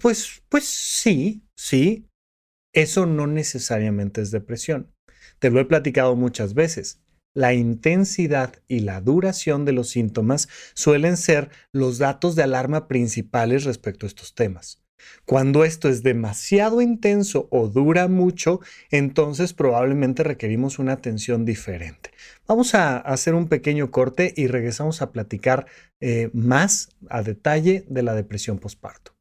Pues, 0.00 0.42
pues 0.48 0.64
sí, 0.64 1.42
sí, 1.54 2.07
eso 2.72 3.06
no 3.06 3.26
necesariamente 3.26 4.20
es 4.20 4.30
depresión. 4.30 4.92
Te 5.38 5.50
lo 5.50 5.60
he 5.60 5.64
platicado 5.64 6.16
muchas 6.16 6.54
veces. 6.54 7.00
La 7.34 7.54
intensidad 7.54 8.54
y 8.66 8.80
la 8.80 9.00
duración 9.00 9.64
de 9.64 9.72
los 9.72 9.90
síntomas 9.90 10.48
suelen 10.74 11.16
ser 11.16 11.50
los 11.72 11.98
datos 11.98 12.34
de 12.34 12.42
alarma 12.42 12.88
principales 12.88 13.64
respecto 13.64 14.06
a 14.06 14.08
estos 14.08 14.34
temas. 14.34 14.82
Cuando 15.24 15.64
esto 15.64 15.88
es 15.88 16.02
demasiado 16.02 16.80
intenso 16.80 17.46
o 17.50 17.68
dura 17.68 18.08
mucho, 18.08 18.60
entonces 18.90 19.52
probablemente 19.52 20.24
requerimos 20.24 20.78
una 20.78 20.92
atención 20.94 21.44
diferente. 21.44 22.10
Vamos 22.46 22.74
a 22.74 22.98
hacer 22.98 23.34
un 23.34 23.48
pequeño 23.48 23.90
corte 23.90 24.32
y 24.36 24.48
regresamos 24.48 25.02
a 25.02 25.12
platicar 25.12 25.66
eh, 26.00 26.30
más 26.32 26.96
a 27.08 27.22
detalle 27.22 27.84
de 27.88 28.02
la 28.02 28.14
depresión 28.14 28.58
postparto. 28.58 29.17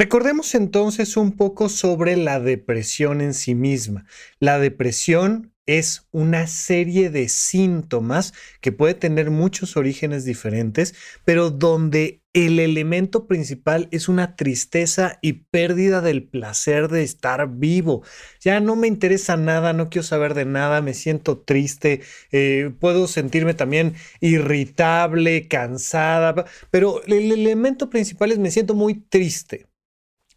Recordemos 0.00 0.54
entonces 0.54 1.18
un 1.18 1.32
poco 1.32 1.68
sobre 1.68 2.16
la 2.16 2.40
depresión 2.40 3.20
en 3.20 3.34
sí 3.34 3.54
misma. 3.54 4.06
La 4.38 4.58
depresión 4.58 5.52
es 5.66 6.08
una 6.10 6.46
serie 6.46 7.10
de 7.10 7.28
síntomas 7.28 8.32
que 8.62 8.72
puede 8.72 8.94
tener 8.94 9.30
muchos 9.30 9.76
orígenes 9.76 10.24
diferentes, 10.24 10.94
pero 11.26 11.50
donde 11.50 12.22
el 12.32 12.60
elemento 12.60 13.26
principal 13.26 13.88
es 13.90 14.08
una 14.08 14.36
tristeza 14.36 15.18
y 15.20 15.34
pérdida 15.50 16.00
del 16.00 16.24
placer 16.24 16.88
de 16.88 17.02
estar 17.02 17.58
vivo. 17.58 18.02
Ya 18.40 18.58
no 18.60 18.76
me 18.76 18.88
interesa 18.88 19.36
nada, 19.36 19.74
no 19.74 19.90
quiero 19.90 20.06
saber 20.06 20.32
de 20.32 20.46
nada, 20.46 20.80
me 20.80 20.94
siento 20.94 21.40
triste, 21.40 22.00
eh, 22.32 22.72
puedo 22.80 23.06
sentirme 23.06 23.52
también 23.52 23.96
irritable, 24.20 25.46
cansada, 25.46 26.46
pero 26.70 27.04
el 27.04 27.32
elemento 27.32 27.90
principal 27.90 28.32
es 28.32 28.38
me 28.38 28.50
siento 28.50 28.72
muy 28.74 28.94
triste. 28.94 29.69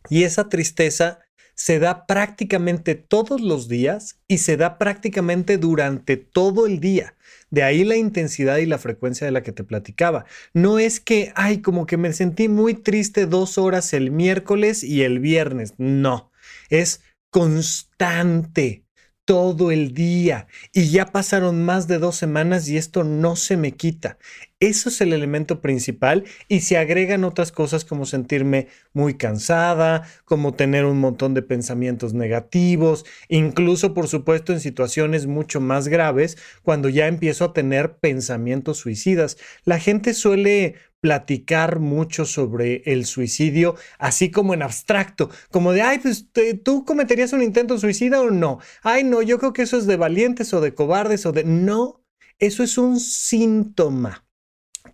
Y 0.10 0.24
esa 0.24 0.50
tristeza 0.50 1.20
se 1.56 1.80
da 1.80 2.06
prácticamente 2.08 2.96
todos 2.96 3.42
los 3.42 3.68
días 3.68 4.20
y 4.28 4.40
se 4.40 4.58
da 4.58 4.78
prácticamente 4.78 5.58
durante 5.58 6.18
todo 6.18 6.66
el 6.66 6.80
día. 6.80 7.16
De 7.52 7.64
ahí 7.64 7.84
la 7.84 7.96
intensidad 7.96 8.58
y 8.58 8.66
la 8.66 8.80
frecuencia 8.80 9.26
de 9.26 9.32
la 9.32 9.44
que 9.44 9.52
te 9.52 9.64
platicaba. 9.64 10.26
No 10.54 10.80
es 10.80 11.00
que, 11.00 11.32
ay, 11.36 11.62
como 11.62 11.86
que 11.86 11.98
me 11.98 12.12
sentí 12.14 12.48
muy 12.48 12.74
triste 12.74 13.28
dos 13.28 13.58
horas 13.58 13.94
el 13.94 14.10
miércoles 14.10 14.84
y 14.84 15.04
el 15.04 15.20
viernes. 15.20 15.76
No, 15.78 16.32
es 16.70 17.02
constante 17.30 18.83
todo 19.26 19.72
el 19.72 19.94
día 19.94 20.48
y 20.74 20.90
ya 20.90 21.06
pasaron 21.06 21.64
más 21.64 21.88
de 21.88 21.98
dos 21.98 22.16
semanas 22.16 22.68
y 22.68 22.78
esto 22.78 23.04
no 23.04 23.36
se 23.36 23.56
me 23.56 23.72
quita. 23.72 24.18
Eso 24.60 24.90
es 24.90 25.02
el 25.02 25.12
elemento 25.14 25.62
principal 25.62 26.24
y 26.48 26.62
se 26.62 26.78
agregan 26.78 27.24
otras 27.24 27.52
cosas 27.52 27.86
como 27.86 28.06
sentirme 28.06 28.68
muy 28.94 29.16
cansada, 29.16 30.08
como 30.26 30.54
tener 30.54 30.86
un 30.86 31.00
montón 31.00 31.34
de 31.34 31.42
pensamientos 31.42 32.14
negativos, 32.14 33.06
incluso 33.28 33.94
por 33.94 34.08
supuesto 34.08 34.54
en 34.54 34.60
situaciones 34.60 35.26
mucho 35.28 35.60
más 35.60 35.88
graves 35.88 36.38
cuando 36.62 36.90
ya 36.90 37.08
empiezo 37.08 37.46
a 37.46 37.54
tener 37.54 37.98
pensamientos 37.98 38.78
suicidas. 38.78 39.38
La 39.66 39.80
gente 39.80 40.14
suele 40.14 40.76
platicar 41.04 41.82
mucho 41.82 42.24
sobre 42.24 42.82
el 42.86 43.06
suicidio, 43.06 43.76
así 44.00 44.32
como 44.32 44.54
en 44.54 44.62
abstracto, 44.62 45.30
como 45.52 45.74
de, 45.74 45.82
ay, 45.82 46.00
pues 46.00 46.28
tú 46.64 46.86
cometerías 46.86 47.34
un 47.34 47.44
intento 47.44 47.78
suicida 47.78 48.22
o 48.22 48.32
no. 48.32 48.60
Ay, 48.84 49.04
no, 49.04 49.22
yo 49.22 49.38
creo 49.38 49.52
que 49.52 49.64
eso 49.64 49.78
es 49.78 49.86
de 49.86 49.98
valientes 49.98 50.54
o 50.54 50.62
de 50.62 50.74
cobardes 50.74 51.26
o 51.26 51.34
de... 51.34 51.44
No, 51.44 52.02
eso 52.40 52.64
es 52.64 52.78
un 52.78 53.02
síntoma 53.02 54.26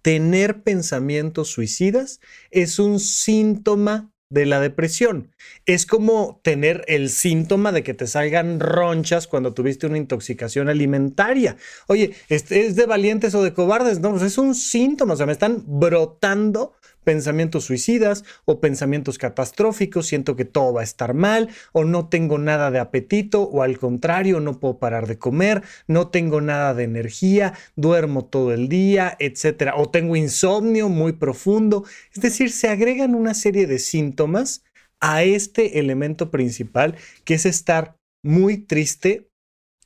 tener 0.01 0.63
pensamientos 0.63 1.50
suicidas 1.50 2.20
es 2.51 2.80
un 2.80 3.00
síntoma 3.00 4.12
de 4.29 4.45
la 4.45 4.59
depresión. 4.59 5.33
Es 5.65 5.86
como 5.86 6.39
tener 6.43 6.83
el 6.88 7.09
síntoma 7.09 7.71
de 7.71 7.83
que 7.83 7.95
te 7.95 8.05
salgan 8.05 8.59
ronchas 8.59 9.27
cuando 9.27 9.53
tuviste 9.53 9.88
una 9.88 9.98
intoxicación 9.98 10.69
alimentaria. 10.69 11.57
Oye, 11.88 12.13
¿es, 12.29 12.48
de 12.48 12.86
valientes 12.86 13.33
o 13.33 13.43
de 13.43 13.53
cobardes? 13.53 14.00
No, 14.00 14.12
pues 14.12 14.21
es 14.24 14.38
un 14.38 14.53
síntoma, 14.53 15.15
o 15.15 15.17
sea, 15.17 15.25
me 15.25 15.31
están 15.31 15.63
brotando 15.65 16.74
pensamientos 17.10 17.66
suicidas 17.66 18.24
o 18.46 18.60
pensamientos 18.60 19.18
catastróficos, 19.18 20.06
siento 20.06 20.36
que 20.36 20.46
todo 20.46 20.74
va 20.74 20.82
a 20.82 20.84
estar 20.84 21.16
mal 21.16 21.50
o 21.72 21.84
no 21.84 22.08
tengo 22.08 22.38
nada 22.38 22.70
de 22.70 22.78
apetito 22.78 23.42
o 23.42 23.63
al 23.63 23.80
contrario, 23.80 24.39
no 24.39 24.60
puedo 24.60 24.78
parar 24.78 25.08
de 25.08 25.18
comer, 25.18 25.63
no 25.88 26.10
tengo 26.10 26.39
nada 26.39 26.75
de 26.75 26.84
energía, 26.84 27.54
duermo 27.75 28.25
todo 28.25 28.54
el 28.54 28.70
día, 28.70 29.18
etcétera, 29.18 29.74
o 29.75 29.89
tengo 29.89 30.16
insomnio 30.16 30.88
muy 30.88 31.13
profundo, 31.13 31.84
es 32.13 32.22
decir, 32.22 32.51
se 32.51 32.68
agregan 32.68 33.16
una 33.16 33.34
serie 33.34 33.66
de 33.66 33.80
síntomas 33.80 34.63
a 35.00 35.24
este 35.24 35.80
elemento 35.80 36.30
principal 36.30 36.96
que 37.25 37.34
es 37.34 37.48
estar 37.48 37.98
muy 38.22 38.58
triste 38.58 39.28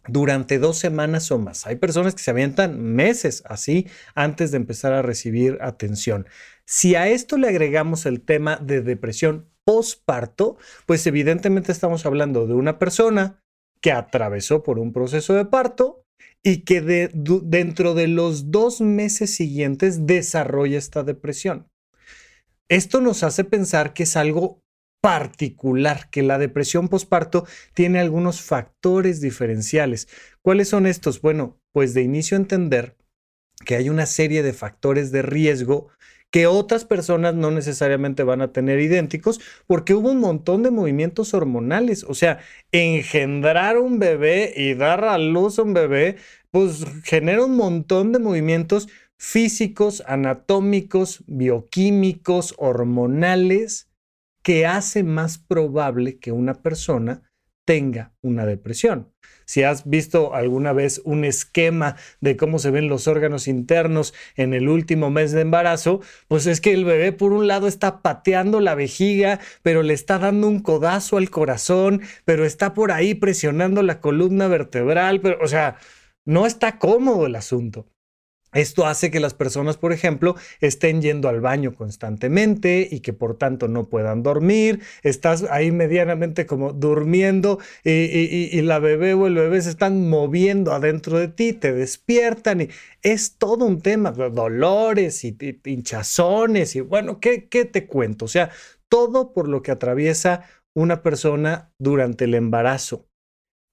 durante 0.07 0.59
dos 0.59 0.77
semanas 0.77 1.31
o 1.31 1.39
más. 1.39 1.65
Hay 1.65 1.77
personas 1.77 2.15
que 2.15 2.23
se 2.23 2.31
avientan 2.31 2.81
meses 2.81 3.43
así 3.45 3.87
antes 4.15 4.51
de 4.51 4.57
empezar 4.57 4.93
a 4.93 5.01
recibir 5.01 5.57
atención. 5.61 6.27
Si 6.65 6.95
a 6.95 7.07
esto 7.07 7.37
le 7.37 7.47
agregamos 7.47 8.05
el 8.05 8.21
tema 8.21 8.57
de 8.57 8.81
depresión 8.81 9.49
postparto, 9.65 10.57
pues 10.85 11.05
evidentemente 11.07 11.71
estamos 11.71 12.05
hablando 12.05 12.47
de 12.47 12.53
una 12.53 12.79
persona 12.79 13.41
que 13.81 13.91
atravesó 13.91 14.63
por 14.63 14.79
un 14.79 14.93
proceso 14.93 15.33
de 15.33 15.45
parto 15.45 16.05
y 16.41 16.63
que 16.63 16.81
dentro 16.81 17.93
de 17.93 18.07
los 18.07 18.51
dos 18.51 18.81
meses 18.81 19.35
siguientes 19.35 20.05
desarrolla 20.05 20.77
esta 20.77 21.03
depresión. 21.03 21.67
Esto 22.69 23.01
nos 23.01 23.23
hace 23.23 23.43
pensar 23.43 23.93
que 23.93 24.03
es 24.03 24.15
algo 24.15 24.62
particular, 25.03 26.09
que 26.11 26.23
la 26.23 26.37
depresión 26.37 26.87
posparto 26.87 27.45
tiene 27.73 27.99
algunos 27.99 28.41
factores 28.41 29.19
diferenciales. 29.19 30.07
¿Cuáles 30.41 30.69
son 30.69 30.87
estos? 30.87 31.19
Bueno, 31.19 31.59
pues 31.73 31.93
de 31.93 32.03
inicio 32.03 32.37
entender 32.37 32.95
que 33.65 33.75
hay 33.75 33.89
una 33.89 34.05
serie 34.05 34.43
de 34.43 34.53
factores 34.53 35.11
de 35.11 35.21
riesgo 35.21 35.89
que 36.31 36.47
otras 36.47 36.85
personas 36.85 37.35
no 37.35 37.51
necesariamente 37.51 38.23
van 38.23 38.41
a 38.41 38.53
tener 38.53 38.79
idénticos, 38.79 39.41
porque 39.67 39.93
hubo 39.93 40.09
un 40.09 40.21
montón 40.21 40.63
de 40.63 40.71
movimientos 40.71 41.33
hormonales. 41.33 42.05
O 42.05 42.13
sea, 42.13 42.39
engendrar 42.71 43.77
un 43.79 43.99
bebé 43.99 44.53
y 44.55 44.73
dar 44.73 45.03
a 45.03 45.17
luz 45.17 45.59
a 45.59 45.63
un 45.63 45.73
bebé, 45.73 46.15
pues 46.49 46.85
genera 47.03 47.43
un 47.43 47.57
montón 47.57 48.13
de 48.13 48.19
movimientos 48.19 48.87
físicos, 49.17 50.01
anatómicos, 50.07 51.25
bioquímicos, 51.27 52.55
hormonales, 52.57 53.89
que 54.43 54.65
hace 54.67 55.03
más 55.03 55.37
probable 55.37 56.19
que 56.19 56.31
una 56.31 56.61
persona 56.61 57.23
tenga 57.65 58.13
una 58.21 58.45
depresión. 58.45 59.13
Si 59.45 59.63
has 59.63 59.89
visto 59.89 60.33
alguna 60.33 60.73
vez 60.73 61.01
un 61.05 61.25
esquema 61.25 61.95
de 62.21 62.37
cómo 62.37 62.59
se 62.59 62.71
ven 62.71 62.87
los 62.87 63.07
órganos 63.07 63.47
internos 63.47 64.13
en 64.35 64.53
el 64.53 64.69
último 64.69 65.09
mes 65.09 65.31
de 65.31 65.41
embarazo, 65.41 66.01
pues 66.27 66.45
es 66.47 66.61
que 66.61 66.73
el 66.73 66.85
bebé 66.85 67.11
por 67.11 67.33
un 67.33 67.47
lado 67.47 67.67
está 67.67 68.01
pateando 68.01 68.59
la 68.59 68.75
vejiga, 68.75 69.39
pero 69.61 69.83
le 69.83 69.93
está 69.93 70.19
dando 70.19 70.47
un 70.47 70.59
codazo 70.59 71.17
al 71.17 71.29
corazón, 71.29 72.01
pero 72.25 72.45
está 72.45 72.73
por 72.73 72.91
ahí 72.91 73.15
presionando 73.15 73.81
la 73.81 73.99
columna 74.01 74.47
vertebral, 74.47 75.21
pero 75.21 75.37
o 75.41 75.47
sea, 75.47 75.77
no 76.25 76.45
está 76.45 76.79
cómodo 76.79 77.25
el 77.25 77.35
asunto. 77.35 77.87
Esto 78.53 78.85
hace 78.85 79.09
que 79.09 79.19
las 79.19 79.33
personas, 79.33 79.77
por 79.77 79.93
ejemplo, 79.93 80.35
estén 80.59 81.01
yendo 81.01 81.27
al 81.27 81.41
baño 81.41 81.73
constantemente 81.73 82.87
y 82.89 82.99
que 82.99 83.11
por 83.11 83.37
tanto 83.37 83.67
no 83.67 83.89
puedan 83.89 84.21
dormir. 84.21 84.81
Estás 85.01 85.45
ahí 85.49 85.71
medianamente 85.71 86.45
como 86.45 86.71
durmiendo 86.71 87.59
y, 87.83 88.61
la 88.63 88.79
bebé 88.79 89.13
o 89.13 89.27
el 89.27 89.35
bebé 89.35 89.61
se 89.61 89.69
están 89.69 90.09
moviendo 90.09 90.71
adentro 90.71 91.19
de 91.19 91.27
ti, 91.27 91.53
te 91.53 91.73
despiertan 91.73 92.61
y 92.61 92.69
es 93.01 93.37
todo 93.37 93.65
un 93.65 93.81
tema, 93.81 94.11
dolores 94.11 95.23
y, 95.25 95.35
hinchazones 95.65 96.75
y 96.75 96.81
bueno, 96.81 97.19
¿qué, 97.19 97.49
¿qué 97.49 97.65
te 97.65 97.87
cuento? 97.87 98.25
O 98.25 98.27
sea, 98.29 98.51
todo 98.87 99.33
por 99.33 99.49
lo 99.49 99.61
que 99.61 99.71
atraviesa 99.71 100.45
una 100.75 101.01
persona 101.01 101.73
durante 101.79 102.25
el 102.25 102.35
embarazo, 102.35 103.07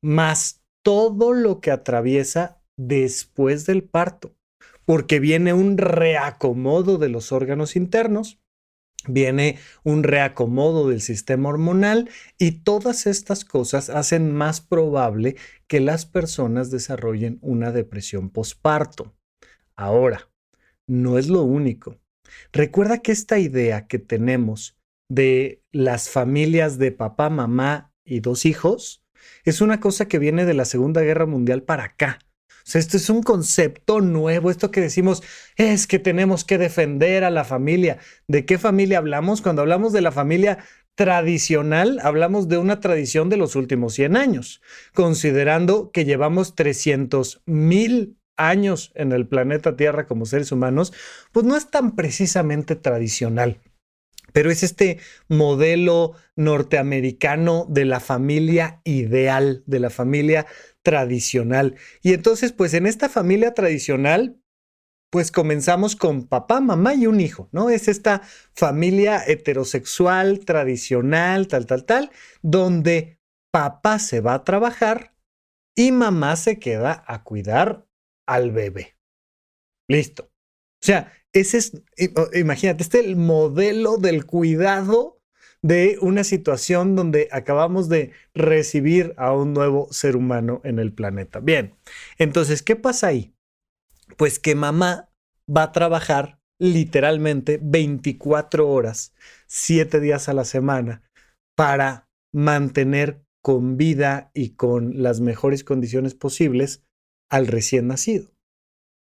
más 0.02 0.62
todo 0.82 1.32
lo 1.32 1.60
que 1.60 1.70
atraviesa 1.70 2.62
después 2.76 3.66
del 3.66 3.84
parto 3.84 4.34
porque 4.84 5.20
viene 5.20 5.52
un 5.52 5.78
reacomodo 5.78 6.98
de 6.98 7.08
los 7.08 7.32
órganos 7.32 7.76
internos, 7.76 8.40
viene 9.06 9.58
un 9.82 10.02
reacomodo 10.02 10.88
del 10.88 11.00
sistema 11.00 11.48
hormonal 11.48 12.10
y 12.38 12.62
todas 12.62 13.06
estas 13.06 13.44
cosas 13.44 13.90
hacen 13.90 14.32
más 14.32 14.60
probable 14.60 15.36
que 15.66 15.80
las 15.80 16.06
personas 16.06 16.70
desarrollen 16.70 17.38
una 17.40 17.72
depresión 17.72 18.30
posparto. 18.30 19.14
Ahora, 19.76 20.30
no 20.86 21.18
es 21.18 21.28
lo 21.28 21.42
único. 21.42 21.98
Recuerda 22.52 22.98
que 22.98 23.12
esta 23.12 23.38
idea 23.38 23.86
que 23.86 23.98
tenemos 23.98 24.76
de 25.08 25.62
las 25.72 26.10
familias 26.10 26.78
de 26.78 26.92
papá, 26.92 27.30
mamá 27.30 27.92
y 28.04 28.20
dos 28.20 28.44
hijos 28.44 29.04
es 29.44 29.60
una 29.60 29.80
cosa 29.80 30.06
que 30.08 30.18
viene 30.18 30.44
de 30.44 30.54
la 30.54 30.64
Segunda 30.64 31.00
Guerra 31.02 31.26
Mundial 31.26 31.62
para 31.62 31.84
acá 31.84 32.18
esto 32.74 32.96
es 32.96 33.10
un 33.10 33.22
concepto 33.22 34.00
nuevo, 34.00 34.50
esto 34.50 34.70
que 34.70 34.80
decimos 34.80 35.22
es 35.56 35.86
que 35.86 35.98
tenemos 35.98 36.44
que 36.44 36.58
defender 36.58 37.24
a 37.24 37.30
la 37.30 37.44
familia. 37.44 37.98
¿De 38.28 38.44
qué 38.44 38.58
familia 38.58 38.98
hablamos? 38.98 39.42
Cuando 39.42 39.62
hablamos 39.62 39.92
de 39.92 40.00
la 40.00 40.12
familia 40.12 40.58
tradicional, 40.94 41.98
hablamos 42.02 42.48
de 42.48 42.58
una 42.58 42.80
tradición 42.80 43.28
de 43.28 43.36
los 43.36 43.56
últimos 43.56 43.94
100 43.94 44.16
años, 44.16 44.60
considerando 44.92 45.90
que 45.92 46.04
llevamos 46.04 46.54
300 46.54 47.42
mil 47.46 48.18
años 48.36 48.92
en 48.94 49.12
el 49.12 49.26
planeta 49.26 49.76
Tierra 49.76 50.06
como 50.06 50.26
seres 50.26 50.52
humanos, 50.52 50.92
pues 51.32 51.46
no 51.46 51.56
es 51.56 51.70
tan 51.70 51.94
precisamente 51.94 52.76
tradicional. 52.76 53.60
Pero 54.32 54.50
es 54.50 54.62
este 54.62 54.98
modelo 55.28 56.14
norteamericano 56.36 57.66
de 57.68 57.84
la 57.84 58.00
familia 58.00 58.80
ideal, 58.84 59.62
de 59.66 59.80
la 59.80 59.90
familia 59.90 60.46
tradicional. 60.82 61.76
Y 62.02 62.12
entonces, 62.12 62.52
pues 62.52 62.74
en 62.74 62.86
esta 62.86 63.08
familia 63.08 63.54
tradicional, 63.54 64.40
pues 65.10 65.32
comenzamos 65.32 65.96
con 65.96 66.26
papá, 66.28 66.60
mamá 66.60 66.94
y 66.94 67.06
un 67.06 67.20
hijo, 67.20 67.48
¿no? 67.52 67.68
Es 67.68 67.88
esta 67.88 68.22
familia 68.54 69.22
heterosexual, 69.26 70.44
tradicional, 70.44 71.48
tal, 71.48 71.66
tal, 71.66 71.84
tal, 71.84 72.10
donde 72.42 73.18
papá 73.52 73.98
se 73.98 74.20
va 74.20 74.34
a 74.34 74.44
trabajar 74.44 75.14
y 75.76 75.90
mamá 75.92 76.36
se 76.36 76.58
queda 76.58 77.04
a 77.06 77.24
cuidar 77.24 77.86
al 78.26 78.52
bebé. 78.52 78.96
Listo. 79.88 80.30
O 80.82 80.86
sea, 80.86 81.12
ese 81.32 81.58
es, 81.58 81.82
imagínate, 82.32 82.82
este 82.82 83.00
es 83.00 83.06
el 83.06 83.16
modelo 83.16 83.96
del 83.96 84.24
cuidado 84.26 85.19
de 85.62 85.98
una 86.00 86.24
situación 86.24 86.96
donde 86.96 87.28
acabamos 87.32 87.88
de 87.88 88.12
recibir 88.34 89.14
a 89.16 89.32
un 89.32 89.52
nuevo 89.52 89.88
ser 89.90 90.16
humano 90.16 90.60
en 90.64 90.78
el 90.78 90.92
planeta. 90.92 91.40
Bien, 91.40 91.74
entonces, 92.18 92.62
¿qué 92.62 92.76
pasa 92.76 93.08
ahí? 93.08 93.34
Pues 94.16 94.38
que 94.38 94.54
mamá 94.54 95.10
va 95.54 95.64
a 95.64 95.72
trabajar 95.72 96.38
literalmente 96.58 97.58
24 97.62 98.68
horas, 98.68 99.14
7 99.46 100.00
días 100.00 100.28
a 100.28 100.34
la 100.34 100.44
semana, 100.44 101.02
para 101.56 102.08
mantener 102.32 103.22
con 103.42 103.76
vida 103.76 104.30
y 104.34 104.50
con 104.50 105.02
las 105.02 105.20
mejores 105.20 105.64
condiciones 105.64 106.14
posibles 106.14 106.82
al 107.30 107.46
recién 107.46 107.88
nacido. 107.88 108.30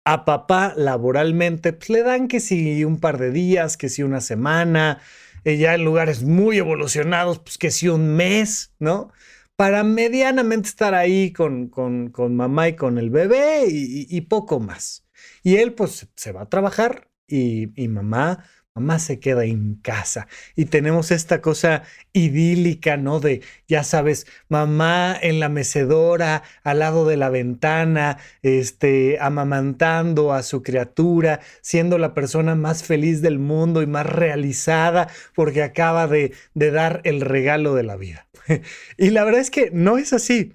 A 0.04 0.24
papá 0.24 0.74
laboralmente 0.76 1.72
pues, 1.72 1.90
le 1.90 2.02
dan 2.02 2.28
que 2.28 2.40
si 2.40 2.84
un 2.84 3.00
par 3.00 3.18
de 3.18 3.30
días, 3.30 3.76
que 3.76 3.88
si 3.88 4.02
una 4.02 4.20
semana, 4.20 5.00
eh, 5.46 5.58
ya 5.58 5.76
en 5.76 5.84
lugares 5.84 6.24
muy 6.24 6.58
evolucionados, 6.58 7.38
pues 7.38 7.56
que 7.56 7.70
sí 7.70 7.86
un 7.86 8.16
mes, 8.16 8.74
¿no? 8.80 9.12
Para 9.54 9.84
medianamente 9.84 10.68
estar 10.68 10.92
ahí 10.92 11.32
con, 11.32 11.68
con, 11.68 12.10
con 12.10 12.34
mamá 12.34 12.68
y 12.68 12.74
con 12.74 12.98
el 12.98 13.10
bebé 13.10 13.66
y, 13.68 14.20
poco 14.22 14.58
más. 14.58 15.06
Y 15.44 15.56
él 15.58 15.72
pues 15.72 16.08
se 16.16 16.32
va 16.32 16.42
a 16.42 16.48
trabajar 16.48 17.08
y, 17.28 17.80
y 17.80 17.86
mamá 17.86 18.44
mamá 18.76 18.98
se 18.98 19.18
queda 19.18 19.44
en 19.46 19.76
casa 19.76 20.28
y 20.54 20.66
tenemos 20.66 21.10
esta 21.10 21.40
cosa 21.40 21.82
idílica, 22.12 22.98
¿no? 22.98 23.20
De, 23.20 23.40
ya 23.66 23.82
sabes, 23.84 24.26
mamá 24.50 25.16
en 25.20 25.40
la 25.40 25.48
mecedora, 25.48 26.42
al 26.62 26.80
lado 26.80 27.06
de 27.06 27.16
la 27.16 27.30
ventana, 27.30 28.18
este, 28.42 29.18
amamantando 29.18 30.34
a 30.34 30.42
su 30.42 30.62
criatura, 30.62 31.40
siendo 31.62 31.96
la 31.96 32.12
persona 32.12 32.54
más 32.54 32.82
feliz 32.82 33.22
del 33.22 33.38
mundo 33.38 33.80
y 33.80 33.86
más 33.86 34.04
realizada 34.04 35.08
porque 35.34 35.62
acaba 35.62 36.06
de, 36.06 36.34
dar 36.54 37.00
el 37.04 37.22
regalo 37.22 37.74
de 37.74 37.82
la 37.82 37.96
vida. 37.96 38.28
y 38.98 39.08
la 39.08 39.24
verdad 39.24 39.40
es 39.40 39.50
que 39.50 39.70
no 39.72 39.96
es 39.96 40.12
así. 40.12 40.54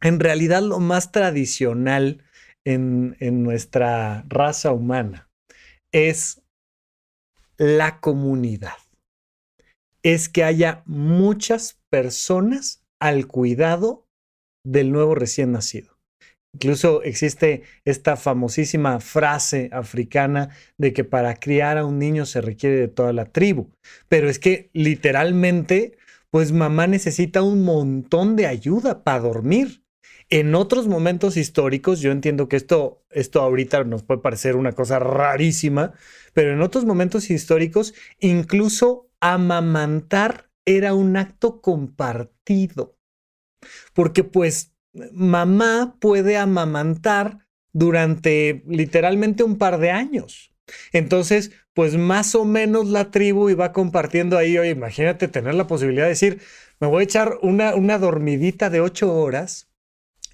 En 0.00 0.18
realidad 0.18 0.62
lo 0.62 0.80
más 0.80 1.12
tradicional 1.12 2.24
en 2.64 3.14
nuestra 3.44 4.24
raza 4.28 4.72
humana 4.72 5.28
es 5.92 6.41
la 7.58 8.00
comunidad. 8.00 8.76
Es 10.02 10.28
que 10.28 10.44
haya 10.44 10.82
muchas 10.86 11.78
personas 11.90 12.82
al 13.00 13.26
cuidado 13.26 14.06
del 14.64 14.92
nuevo 14.92 15.14
recién 15.14 15.52
nacido. 15.52 15.92
Incluso 16.54 17.02
existe 17.02 17.62
esta 17.84 18.16
famosísima 18.16 19.00
frase 19.00 19.70
africana 19.72 20.50
de 20.76 20.92
que 20.92 21.02
para 21.02 21.36
criar 21.36 21.78
a 21.78 21.86
un 21.86 21.98
niño 21.98 22.26
se 22.26 22.42
requiere 22.42 22.76
de 22.76 22.88
toda 22.88 23.12
la 23.12 23.24
tribu. 23.24 23.70
Pero 24.08 24.28
es 24.28 24.38
que 24.38 24.68
literalmente, 24.74 25.96
pues 26.30 26.52
mamá 26.52 26.86
necesita 26.86 27.42
un 27.42 27.64
montón 27.64 28.36
de 28.36 28.46
ayuda 28.46 29.02
para 29.02 29.20
dormir. 29.20 29.81
En 30.32 30.54
otros 30.54 30.88
momentos 30.88 31.36
históricos, 31.36 32.00
yo 32.00 32.10
entiendo 32.10 32.48
que 32.48 32.56
esto, 32.56 33.04
esto 33.10 33.42
ahorita 33.42 33.84
nos 33.84 34.02
puede 34.02 34.22
parecer 34.22 34.56
una 34.56 34.72
cosa 34.72 34.98
rarísima, 34.98 35.92
pero 36.32 36.54
en 36.54 36.62
otros 36.62 36.86
momentos 36.86 37.28
históricos, 37.28 37.92
incluso 38.18 39.10
amamantar 39.20 40.48
era 40.64 40.94
un 40.94 41.18
acto 41.18 41.60
compartido. 41.60 42.96
Porque 43.92 44.24
pues 44.24 44.74
mamá 45.12 45.98
puede 46.00 46.38
amamantar 46.38 47.46
durante 47.74 48.64
literalmente 48.66 49.42
un 49.42 49.58
par 49.58 49.80
de 49.80 49.90
años. 49.90 50.54
Entonces, 50.94 51.50
pues 51.74 51.98
más 51.98 52.34
o 52.34 52.46
menos 52.46 52.88
la 52.88 53.10
tribu 53.10 53.50
iba 53.50 53.74
compartiendo 53.74 54.38
ahí, 54.38 54.56
oye, 54.56 54.70
imagínate 54.70 55.28
tener 55.28 55.52
la 55.56 55.66
posibilidad 55.66 56.04
de 56.04 56.08
decir, 56.08 56.40
me 56.80 56.86
voy 56.86 57.02
a 57.02 57.04
echar 57.04 57.38
una, 57.42 57.74
una 57.74 57.98
dormidita 57.98 58.70
de 58.70 58.80
ocho 58.80 59.12
horas 59.14 59.68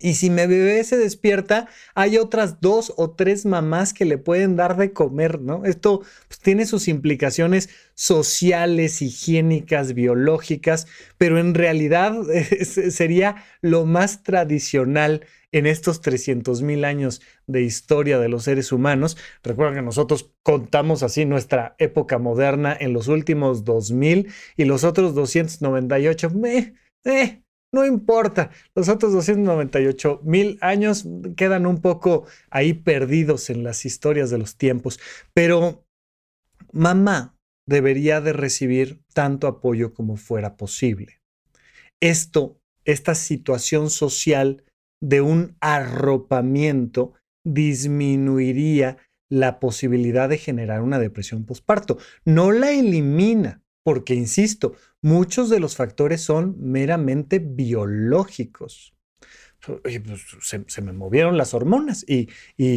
Y 0.00 0.14
si 0.14 0.30
mi 0.30 0.46
bebé 0.46 0.82
se 0.84 0.96
despierta, 0.96 1.68
hay 1.94 2.18
otras 2.18 2.60
dos 2.60 2.92
o 2.96 3.10
tres 3.10 3.46
mamás 3.46 3.92
que 3.92 4.04
le 4.04 4.18
pueden 4.18 4.56
dar 4.56 4.76
de 4.76 4.92
comer, 4.92 5.40
¿no? 5.40 5.64
Esto 5.64 6.02
pues, 6.28 6.40
tiene 6.40 6.66
sus 6.66 6.88
implicaciones 6.88 7.68
sociales, 7.94 9.02
higiénicas, 9.02 9.94
biológicas, 9.94 10.86
pero 11.16 11.38
en 11.38 11.54
realidad 11.54 12.14
sería 12.90 13.44
lo 13.60 13.86
más 13.86 14.22
tradicional 14.22 15.26
en 15.52 15.66
estos 15.66 16.00
300 16.00 16.62
mil 16.62 16.84
años 16.84 17.22
de 17.46 17.62
historia 17.62 18.18
de 18.18 18.28
los 18.28 18.44
seres 18.44 18.72
humanos. 18.72 19.16
Recuerden 19.42 19.76
que 19.76 19.82
nosotros 19.82 20.32
contamos 20.42 21.02
así 21.02 21.24
nuestra 21.24 21.74
época 21.78 22.18
moderna 22.18 22.76
en 22.78 22.92
los 22.92 23.08
últimos 23.08 23.64
2000 23.64 24.32
y 24.56 24.64
los 24.64 24.84
otros 24.84 25.14
298, 25.14 26.32
eh, 26.44 26.74
eh, 27.04 27.42
no 27.72 27.84
importa, 27.84 28.50
los 28.74 28.88
otros 28.88 29.12
298 29.12 30.20
mil 30.24 30.58
años 30.60 31.06
quedan 31.36 31.66
un 31.66 31.80
poco 31.80 32.26
ahí 32.50 32.72
perdidos 32.72 33.50
en 33.50 33.62
las 33.62 33.84
historias 33.84 34.30
de 34.30 34.38
los 34.38 34.56
tiempos, 34.56 34.98
pero 35.34 35.84
mamá 36.72 37.36
debería 37.66 38.20
de 38.20 38.32
recibir 38.32 39.02
tanto 39.12 39.46
apoyo 39.46 39.92
como 39.92 40.16
fuera 40.16 40.56
posible. 40.56 41.20
Esto, 42.00 42.58
esta 42.84 43.14
situación 43.14 43.90
social 43.90 44.64
de 45.00 45.20
un 45.20 45.56
arropamiento 45.60 47.14
disminuiría 47.44 48.96
la 49.30 49.60
posibilidad 49.60 50.28
de 50.28 50.38
generar 50.38 50.80
una 50.80 50.98
depresión 50.98 51.44
postparto. 51.44 51.98
No 52.24 52.50
la 52.50 52.70
elimina, 52.70 53.62
porque, 53.88 54.14
insisto, 54.14 54.74
muchos 55.00 55.48
de 55.48 55.60
los 55.60 55.74
factores 55.74 56.20
son 56.20 56.56
meramente 56.58 57.38
biológicos. 57.38 58.94
Pues, 59.64 60.02
se, 60.42 60.82
me 60.82 60.92
movieron 60.92 61.38
las 61.38 61.54
hormonas 61.54 62.04
y, 62.06 62.28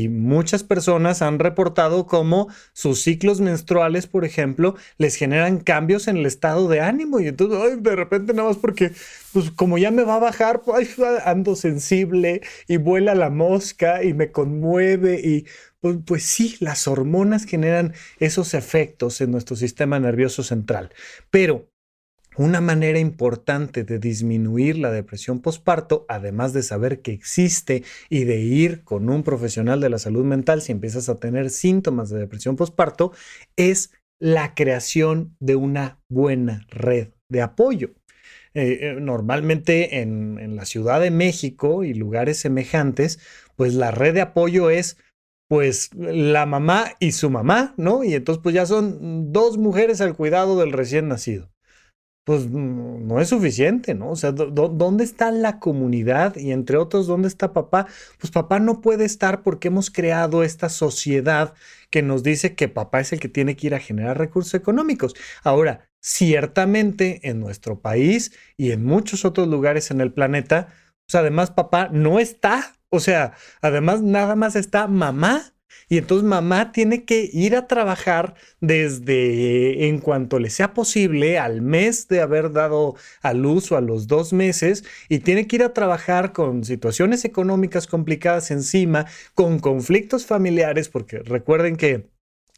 muchas 0.08 0.63
personas 0.63 1.21
han 1.21 1.38
reportado 1.38 2.08
cómo 2.08 2.47
sus 2.71 3.02
ciclos 3.02 3.41
menstruales, 3.41 4.08
por 4.08 4.24
ejemplo, 4.24 4.76
les 4.97 5.15
generan 5.17 5.60
cambios 5.60 6.08
en 6.08 6.15
el 6.15 6.26
estado 6.26 6.69
de 6.69 6.80
ánimo 6.80 7.19
y 7.19 7.28
entonces 7.28 7.84
de 7.84 7.95
repente 7.97 8.34
nada 8.34 8.47
más 8.47 8.58
porque, 8.58 8.93
pues 9.34 9.52
como 9.52 9.78
ya 9.80 9.91
me 9.91 10.04
va 10.04 10.15
a 10.15 10.19
bajar, 10.19 10.62
pues, 10.62 10.95
ando 11.26 11.58
sensible 11.58 12.39
y 12.69 12.78
vuela 12.78 13.15
la 13.15 13.30
mosca 13.30 14.02
y 14.02 14.13
me 14.13 14.32
conmueve 14.32 15.19
y 15.19 15.45
pues, 15.82 15.98
pues 16.06 16.24
sí, 16.24 16.56
las 16.60 16.88
hormonas 16.88 17.46
generan 17.46 17.94
esos 18.20 18.54
efectos 18.54 19.20
en 19.20 19.32
nuestro 19.32 19.56
sistema 19.56 20.00
nervioso 20.00 20.44
central, 20.44 20.91
pero 21.30 21.72
una 22.38 22.62
manera 22.62 22.98
importante 22.98 23.84
de 23.84 24.00
disminuir 24.00 24.78
la 24.78 24.91
depresión 24.91 25.41
postparto, 25.41 26.06
además 26.08 26.54
de 26.54 26.63
saber 26.63 27.02
que 27.02 27.12
existe 27.12 27.84
y 28.10 28.24
de 28.24 28.39
ir 28.39 28.84
con 28.84 29.10
un 29.10 29.24
profesional 29.24 29.82
de 29.82 29.89
la 29.89 30.00
salud 30.00 30.24
mental 30.24 30.62
si 30.62 30.72
empiezas 30.72 31.10
a 31.10 31.20
tener 31.20 31.50
síntomas 31.50 32.10
de 32.10 32.20
depresión 32.20 32.56
postparto, 32.56 33.12
es 33.58 33.91
la 34.20 34.54
creación 34.56 35.36
de 35.39 35.56
una 35.56 36.00
buena 36.08 36.65
red 36.70 37.10
de 37.28 37.41
apoyo. 37.41 37.91
Eh, 38.54 38.80
eh, 38.82 38.98
normalmente 39.00 40.00
en, 40.02 40.38
en 40.39 40.56
la 40.56 40.65
Ciudad 40.65 41.02
de 41.02 41.12
México 41.12 41.84
y 41.84 41.94
lugares 41.94 42.38
semejantes, 42.38 43.20
pues 43.56 43.74
la 43.74 43.91
red 43.91 44.13
de 44.13 44.22
apoyo 44.22 44.70
es 44.70 44.98
pues 45.52 45.90
la 45.94 46.46
mamá 46.46 46.94
y 47.02 47.12
su 47.12 47.30
mamá, 47.30 47.74
¿no? 47.76 48.06
Y 48.06 48.14
entonces 48.14 48.42
pues 48.42 48.56
ya 48.56 48.66
son 48.66 49.34
dos 49.34 49.58
mujeres 49.58 50.00
al 50.00 50.16
cuidado 50.16 50.58
del 50.58 50.72
recién 50.72 51.10
nacido 51.10 51.52
pues 52.24 52.48
mm, 52.50 53.08
no 53.08 53.20
es 53.20 53.28
suficiente, 53.30 53.94
¿no? 53.94 54.12
O 54.12 54.16
sea, 54.16 54.32
¿dónde 54.32 55.04
está 55.04 55.32
la 55.32 55.60
comunidad? 55.60 56.38
Y 56.38 56.52
entre 56.52 56.78
otros, 56.78 57.08
¿dónde 57.08 57.28
está 57.28 57.52
papá? 57.52 57.88
Pues 58.20 58.32
papá 58.32 58.60
no 58.60 58.80
puede 58.80 59.04
estar 59.04 59.44
porque 59.44 59.68
hemos 59.70 59.90
creado 59.90 60.44
esta 60.44 60.70
sociedad 60.70 61.54
que 61.90 62.02
nos 62.02 62.24
dice 62.24 62.56
que 62.56 62.70
papá 62.70 63.02
es 63.02 63.12
el 63.12 63.20
que 63.20 63.28
tiene 63.28 63.56
que 63.58 63.68
ir 63.68 63.76
a 63.76 63.80
generar 63.80 64.18
recursos 64.18 64.54
económicos. 64.54 65.16
Ahora, 65.44 65.90
ciertamente 66.02 67.28
en 67.30 67.40
nuestro 67.42 67.82
país 67.82 68.32
y 68.56 68.72
en 68.72 68.86
muchos 68.86 69.26
otros 69.26 69.50
lugares 69.50 69.92
en 69.92 70.00
el 70.00 70.14
planeta, 70.14 70.68
pues 71.06 71.16
además 71.16 71.52
papá 71.52 71.90
no 71.92 72.20
está. 72.20 72.76
O 72.94 73.00
sea, 73.00 73.34
además 73.62 74.02
nada 74.02 74.36
más 74.36 74.56
está 74.58 74.86
mamá 74.88 75.54
y 75.88 75.98
entonces 75.98 76.28
mamá 76.28 76.74
tiene 76.74 77.06
que 77.06 77.30
ir 77.32 77.56
a 77.56 77.68
trabajar 77.68 78.36
desde 78.60 79.88
en 79.88 80.00
cuanto 80.00 80.40
le 80.40 80.50
sea 80.50 80.74
posible 80.74 81.40
al 81.40 81.62
mes 81.62 82.10
de 82.10 82.20
haber 82.20 82.52
dado 82.52 82.96
a 83.22 83.34
luz 83.34 83.72
o 83.72 83.78
a 83.78 83.82
los 83.82 84.08
dos 84.08 84.34
meses 84.34 84.84
y 85.08 85.20
tiene 85.20 85.48
que 85.48 85.56
ir 85.58 85.64
a 85.64 85.74
trabajar 85.74 86.34
con 86.34 86.66
situaciones 86.66 87.24
económicas 87.24 87.88
complicadas 87.88 88.52
encima, 88.52 89.06
con 89.36 89.60
conflictos 89.60 90.26
familiares, 90.26 90.90
porque 90.90 91.20
recuerden 91.20 91.78
que 91.78 92.10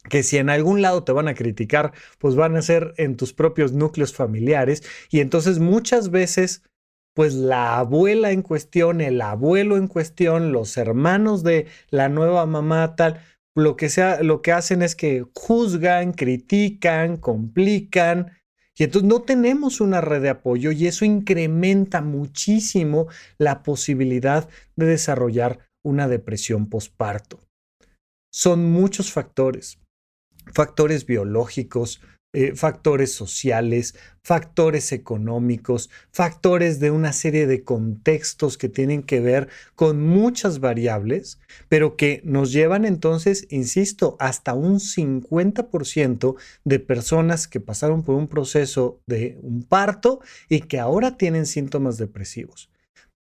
que 0.09 0.21
si 0.21 0.37
en 0.37 0.49
algún 0.49 0.81
lado 0.81 1.05
te 1.05 1.13
van 1.13 1.29
a 1.29 1.33
criticar, 1.33 1.93
pues 2.19 2.35
van 2.35 2.57
a 2.57 2.61
ser 2.61 2.93
en 2.97 3.15
tus 3.15 3.31
propios 3.31 3.71
núcleos 3.71 4.13
familiares 4.13 4.83
y 5.09 5.21
entonces 5.21 5.59
muchas 5.59 6.11
veces 6.11 6.63
pues 7.13 7.33
la 7.33 7.77
abuela 7.77 8.31
en 8.31 8.41
cuestión, 8.41 9.01
el 9.01 9.21
abuelo 9.21 9.77
en 9.77 9.87
cuestión, 9.87 10.51
los 10.51 10.77
hermanos 10.77 11.43
de 11.43 11.67
la 11.89 12.09
nueva 12.09 12.45
mamá 12.45 12.95
tal, 12.95 13.21
lo 13.55 13.75
que 13.75 13.89
sea, 13.89 14.23
lo 14.23 14.41
que 14.41 14.51
hacen 14.51 14.81
es 14.81 14.95
que 14.95 15.25
juzgan, 15.33 16.13
critican, 16.13 17.17
complican 17.17 18.31
y 18.75 18.83
entonces 18.83 19.07
no 19.07 19.21
tenemos 19.21 19.81
una 19.81 20.01
red 20.01 20.21
de 20.21 20.29
apoyo 20.29 20.71
y 20.71 20.87
eso 20.87 21.05
incrementa 21.05 22.01
muchísimo 22.01 23.07
la 23.37 23.61
posibilidad 23.61 24.49
de 24.75 24.87
desarrollar 24.87 25.59
una 25.83 26.07
depresión 26.07 26.69
posparto. 26.69 27.39
Son 28.31 28.71
muchos 28.71 29.11
factores, 29.11 29.79
factores 30.53 31.05
biológicos, 31.05 32.01
eh, 32.35 32.55
factores 32.55 33.13
sociales, 33.13 33.93
factores 34.23 34.91
económicos, 34.91 35.91
factores 36.11 36.79
de 36.79 36.89
una 36.89 37.13
serie 37.13 37.45
de 37.45 37.63
contextos 37.63 38.57
que 38.57 38.69
tienen 38.69 39.03
que 39.03 39.19
ver 39.19 39.49
con 39.75 40.01
muchas 40.01 40.59
variables, 40.59 41.39
pero 41.69 41.95
que 41.95 42.21
nos 42.23 42.51
llevan 42.51 42.85
entonces, 42.85 43.45
insisto, 43.51 44.17
hasta 44.19 44.55
un 44.55 44.79
50% 44.79 46.35
de 46.63 46.79
personas 46.79 47.47
que 47.47 47.59
pasaron 47.59 48.01
por 48.01 48.15
un 48.15 48.27
proceso 48.27 48.99
de 49.05 49.37
un 49.43 49.61
parto 49.61 50.19
y 50.49 50.61
que 50.61 50.79
ahora 50.79 51.17
tienen 51.17 51.45
síntomas 51.45 51.97
depresivos. 51.99 52.71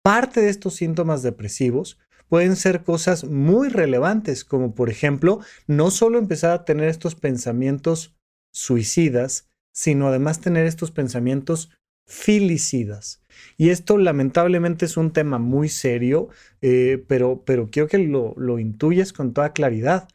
Parte 0.03 0.42
de 0.42 0.51
estos 0.51 0.75
síntomas 0.75 1.23
depresivos 1.23 1.99
pueden 2.29 2.57
ser 2.57 2.83
cosas 2.85 3.25
muy 3.25 3.71
relevantes, 3.71 4.44
como 4.44 4.75
por 4.75 4.90
ejemplo, 4.90 5.40
no 5.66 5.90
solo 5.90 6.18
empezar 6.18 6.51
a 6.51 6.64
tener 6.66 6.90
estos 6.90 7.14
pensamientos 7.14 8.17
suicidas, 8.59 9.49
sino 9.73 10.09
además 10.09 10.40
tener 10.40 10.66
estos 10.66 10.90
pensamientos 10.90 11.71
filicidas. 12.07 13.23
Y 13.57 13.68
esto 13.71 13.99
lamentablemente 13.99 14.87
es 14.87 14.97
un 14.97 15.12
tema 15.12 15.38
muy 15.38 15.68
serio, 15.68 16.29
eh, 16.62 17.05
pero, 17.07 17.44
pero 17.44 17.68
quiero 17.71 17.88
que 17.88 17.99
lo, 17.99 18.35
lo 18.37 18.59
intuyas 18.59 19.12
con 19.12 19.33
toda 19.33 19.53
claridad. 19.53 20.09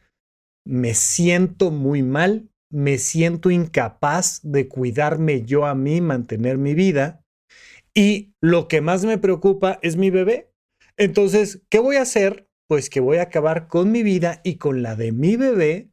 Me 0.66 0.94
siento 0.94 1.70
muy 1.70 2.02
mal, 2.02 2.50
me 2.70 2.98
siento 2.98 3.50
incapaz 3.50 4.40
de 4.42 4.68
cuidarme 4.68 5.42
yo 5.44 5.66
a 5.66 5.74
mí, 5.74 6.00
mantener 6.00 6.58
mi 6.58 6.74
vida. 6.74 7.24
Y 7.94 8.34
lo 8.42 8.66
que 8.66 8.80
más 8.80 9.04
me 9.04 9.18
preocupa 9.18 9.78
es 9.82 9.96
mi 9.96 10.10
bebé. 10.10 10.50
Entonces, 10.96 11.62
¿qué 11.70 11.78
voy 11.78 11.96
a 11.96 12.02
hacer? 12.02 12.48
Pues 12.68 12.90
que 12.90 13.00
voy 13.00 13.18
a 13.18 13.22
acabar 13.22 13.68
con 13.68 13.92
mi 13.92 14.02
vida 14.02 14.40
y 14.42 14.56
con 14.56 14.82
la 14.82 14.96
de 14.96 15.12
mi 15.12 15.36
bebé 15.36 15.90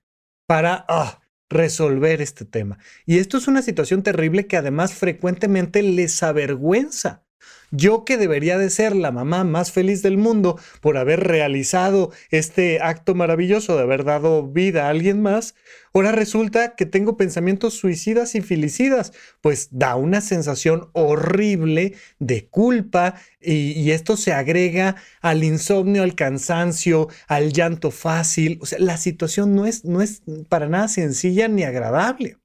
para 0.47 0.85
ah, 0.89 1.20
resolver 1.51 2.21
este 2.21 2.45
tema. 2.45 2.79
Y 3.05 3.19
esto 3.19 3.37
es 3.37 3.47
una 3.47 3.61
situación 3.61 4.01
terrible 4.01 4.47
que 4.47 4.57
además 4.57 4.93
frecuentemente 4.93 5.83
les 5.83 6.23
avergüenza. 6.23 7.23
Yo 7.71 8.03
que 8.03 8.17
debería 8.17 8.57
de 8.57 8.69
ser 8.69 8.93
la 8.95 9.11
mamá 9.11 9.45
más 9.45 9.71
feliz 9.71 10.01
del 10.01 10.17
mundo 10.17 10.59
por 10.81 10.97
haber 10.97 11.21
realizado 11.21 12.11
este 12.29 12.81
acto 12.81 13.15
maravilloso 13.15 13.77
de 13.77 13.83
haber 13.83 14.03
dado 14.03 14.45
vida 14.45 14.85
a 14.87 14.89
alguien 14.89 15.21
más, 15.21 15.55
ahora 15.93 16.11
resulta 16.11 16.75
que 16.75 16.85
tengo 16.85 17.15
pensamientos 17.15 17.75
suicidas 17.75 18.35
y 18.35 18.41
felicidas, 18.41 19.13
pues 19.39 19.69
da 19.71 19.95
una 19.95 20.19
sensación 20.19 20.89
horrible 20.91 21.93
de 22.19 22.47
culpa 22.47 23.15
y, 23.39 23.91
esto 23.91 24.17
se 24.17 24.33
agrega 24.33 24.97
al 25.21 25.43
insomnio, 25.43 26.03
al 26.03 26.15
cansancio, 26.15 27.07
al 27.27 27.53
llanto 27.53 27.89
fácil. 27.89 28.59
O 28.61 28.65
sea, 28.65 28.79
la 28.79 28.97
situación 28.97 29.55
no 29.55 29.65
es, 29.65 29.85
no 29.85 30.01
es 30.01 30.23
para 30.49 30.67
nada 30.67 30.87
sencilla 30.89 31.47
ni 31.47 31.63
agradable. 31.63 32.37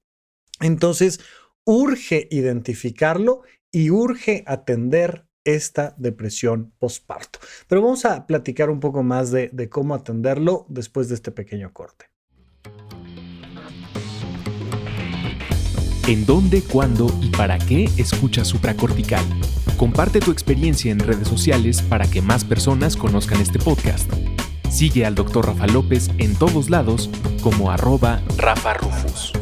Entonces, 0.59 1.19
urge 1.65 2.27
identificarlo 2.31 3.43
y 3.71 3.89
urge 3.91 4.43
atender 4.47 5.27
esta 5.47 5.95
depresión 5.97 6.73
postparto. 6.77 7.39
Pero 7.67 7.81
vamos 7.81 8.05
a 8.05 8.27
platicar 8.27 8.69
un 8.69 8.79
poco 8.79 9.01
más 9.01 9.31
de, 9.31 9.69
cómo 9.69 9.95
atenderlo 9.95 10.65
después 10.69 11.09
de 11.09 11.15
este 11.15 11.31
pequeño 11.31 11.71
corte. 11.73 12.05
¿En 16.07 16.25
dónde, 16.25 16.61
cuándo 16.61 17.07
y 17.21 17.29
para 17.29 17.57
qué 17.57 17.89
escucha 17.97 18.45
supracortical? 18.45 19.25
Comparte 19.77 20.19
tu 20.19 20.31
experiencia 20.31 20.91
en 20.91 20.99
redes 20.99 21.27
sociales 21.27 21.81
para 21.81 22.09
que 22.09 22.21
más 22.21 22.45
personas 22.45 22.95
conozcan 22.95 23.41
este 23.41 23.59
podcast. 23.59 24.11
Sigue 24.69 25.05
al 25.05 25.15
Dr. 25.15 25.45
Rafa 25.45 25.67
López 25.67 26.09
en 26.17 26.35
todos 26.35 26.69
lados 26.69 27.09
como 27.41 27.71
arroba 27.71 28.21
Rafa 28.37 28.73
Rufus. 28.73 29.33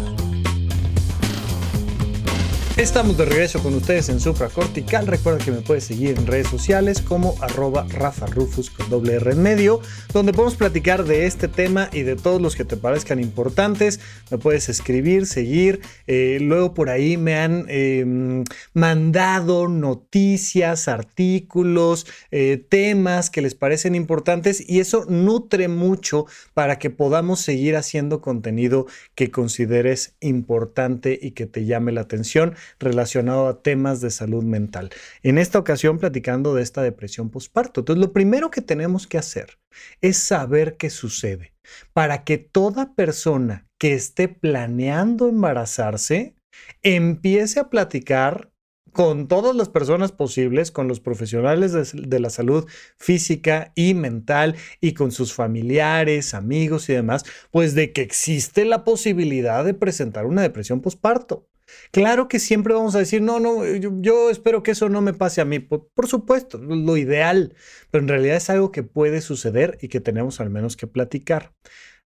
Estamos 2.77 3.15
de 3.17 3.23
regreso 3.23 3.63
con 3.63 3.73
ustedes 3.73 4.09
en 4.09 4.19
Supra 4.19 4.49
Cortical. 4.49 5.07
Recuerda 5.07 5.39
que 5.39 5.49
me 5.49 5.61
puedes 5.61 5.85
seguir 5.85 6.17
en 6.17 6.27
redes 6.27 6.49
sociales 6.49 6.99
como 6.99 7.37
arroba 7.41 7.87
Rafa 7.89 8.25
con 8.25 8.89
doble 8.89 9.13
R 9.13 9.31
en 9.31 9.41
medio, 9.41 9.79
donde 10.11 10.33
podemos 10.33 10.55
platicar 10.55 11.05
de 11.05 11.25
este 11.25 11.47
tema 11.47 11.89
y 11.93 12.01
de 12.01 12.17
todos 12.17 12.41
los 12.41 12.57
que 12.57 12.65
te 12.65 12.75
parezcan 12.75 13.21
importantes. 13.21 14.01
Me 14.29 14.39
puedes 14.39 14.67
escribir, 14.67 15.25
seguir. 15.25 15.79
Eh, 16.05 16.39
luego 16.41 16.73
por 16.73 16.89
ahí 16.89 17.15
me 17.15 17.35
han 17.35 17.65
em, 17.69 18.43
mandado 18.73 19.69
noticias, 19.69 20.89
artículos, 20.89 22.05
eh, 22.31 22.61
temas 22.67 23.29
que 23.29 23.41
les 23.41 23.55
parecen 23.55 23.95
importantes 23.95 24.61
y 24.67 24.81
eso 24.81 25.05
nutre 25.07 25.69
mucho 25.69 26.25
para 26.53 26.77
que 26.77 26.89
podamos 26.89 27.39
seguir 27.39 27.77
haciendo 27.77 28.19
contenido 28.19 28.85
que 29.15 29.31
consideres 29.31 30.17
importante 30.19 31.17
y 31.21 31.31
que 31.31 31.45
te 31.45 31.63
llame 31.63 31.93
la 31.93 32.01
atención 32.01 32.53
relacionado 32.79 33.47
a 33.47 33.61
temas 33.61 34.01
de 34.01 34.11
salud 34.11 34.43
mental. 34.43 34.89
En 35.23 35.37
esta 35.37 35.59
ocasión 35.59 35.97
platicando 35.97 36.53
de 36.53 36.63
esta 36.63 36.81
depresión 36.81 37.29
postparto. 37.29 37.81
Entonces, 37.81 38.01
lo 38.01 38.13
primero 38.13 38.51
que 38.51 38.61
tenemos 38.61 39.07
que 39.07 39.17
hacer 39.17 39.57
es 40.01 40.17
saber 40.17 40.77
qué 40.77 40.89
sucede 40.89 41.53
para 41.93 42.23
que 42.23 42.37
toda 42.37 42.93
persona 42.95 43.67
que 43.77 43.93
esté 43.93 44.27
planeando 44.27 45.27
embarazarse 45.27 46.35
empiece 46.81 47.59
a 47.59 47.69
platicar 47.69 48.51
con 48.95 49.27
todas 49.27 49.53
las 49.53 49.67
personas 49.67 50.13
posibles, 50.13 50.71
con 50.71 50.87
los 50.87 51.01
profesionales 51.01 51.73
de, 51.91 52.19
la 52.19 52.29
salud 52.29 52.65
física 52.97 53.73
y 53.75 53.93
mental 53.93 54.55
y 54.79 54.93
con 54.93 55.11
sus 55.11 55.33
familiares, 55.33 56.33
amigos 56.33 56.87
y 56.87 56.93
demás, 56.93 57.25
pues 57.51 57.75
de 57.75 57.91
que 57.91 58.01
existe 58.01 58.63
la 58.63 58.85
posibilidad 58.85 59.65
de 59.65 59.73
presentar 59.73 60.25
una 60.25 60.43
depresión 60.43 60.79
postparto. 60.79 61.45
Claro 61.91 62.27
que 62.27 62.39
siempre 62.39 62.73
vamos 62.73 62.95
a 62.95 62.99
decir, 62.99 63.21
no, 63.21 63.39
no, 63.39 63.65
yo, 63.65 64.29
espero 64.29 64.63
que 64.63 64.71
eso 64.71 64.89
no 64.89 65.01
me 65.01 65.13
pase 65.13 65.41
a 65.41 65.45
mí. 65.45 65.59
Por, 65.59 65.87
por, 65.93 66.07
supuesto, 66.07 66.57
lo 66.57 66.97
ideal, 66.97 67.55
pero 67.91 68.03
en 68.03 68.07
realidad 68.07 68.37
es 68.37 68.49
algo 68.49 68.71
que 68.71 68.83
puede 68.83 69.21
suceder 69.21 69.77
y 69.81 69.87
que 69.87 70.01
tenemos 70.01 70.39
al 70.39 70.49
menos 70.49 70.77
que 70.77 70.87
platicar. 70.87 71.53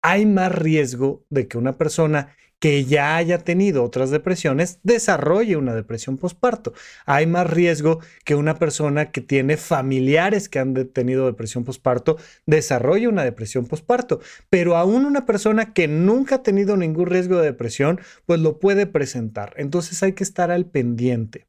Hay 0.02 0.26
más 0.26 0.52
riesgo 0.52 1.24
de 1.30 1.48
que 1.48 1.58
una 1.58 1.76
persona 1.76 2.36
que 2.60 2.84
ya 2.84 3.16
haya 3.16 3.38
tenido 3.38 3.84
otras 3.84 4.10
depresiones 4.10 4.80
desarrolle 4.82 5.56
una 5.56 5.74
depresión 5.74 6.16
postparto. 6.16 6.72
Hay 7.06 7.26
más 7.26 7.48
riesgo 7.48 8.00
que 8.24 8.34
una 8.34 8.58
persona 8.58 9.10
que 9.10 9.20
tiene 9.20 9.56
familiares 9.56 10.48
que 10.48 10.58
han 10.58 10.74
tenido 10.88 11.26
depresión 11.26 11.64
postparto 11.64 12.16
desarrolle 12.46 13.08
una 13.08 13.24
depresión 13.24 13.66
postparto. 13.66 14.20
Pero 14.50 14.76
aún 14.76 15.04
una 15.04 15.26
persona 15.26 15.72
que 15.72 15.88
nunca 15.88 16.36
ha 16.36 16.42
tenido 16.42 16.76
ningún 16.76 17.06
riesgo 17.06 17.36
de 17.36 17.44
depresión, 17.44 18.00
pues 18.26 18.40
lo 18.40 18.58
puede 18.58 18.86
presentar. 18.86 19.54
Entonces 19.56 20.02
hay 20.02 20.12
que 20.12 20.24
estar 20.24 20.50
al 20.50 20.66
pendiente. 20.66 21.46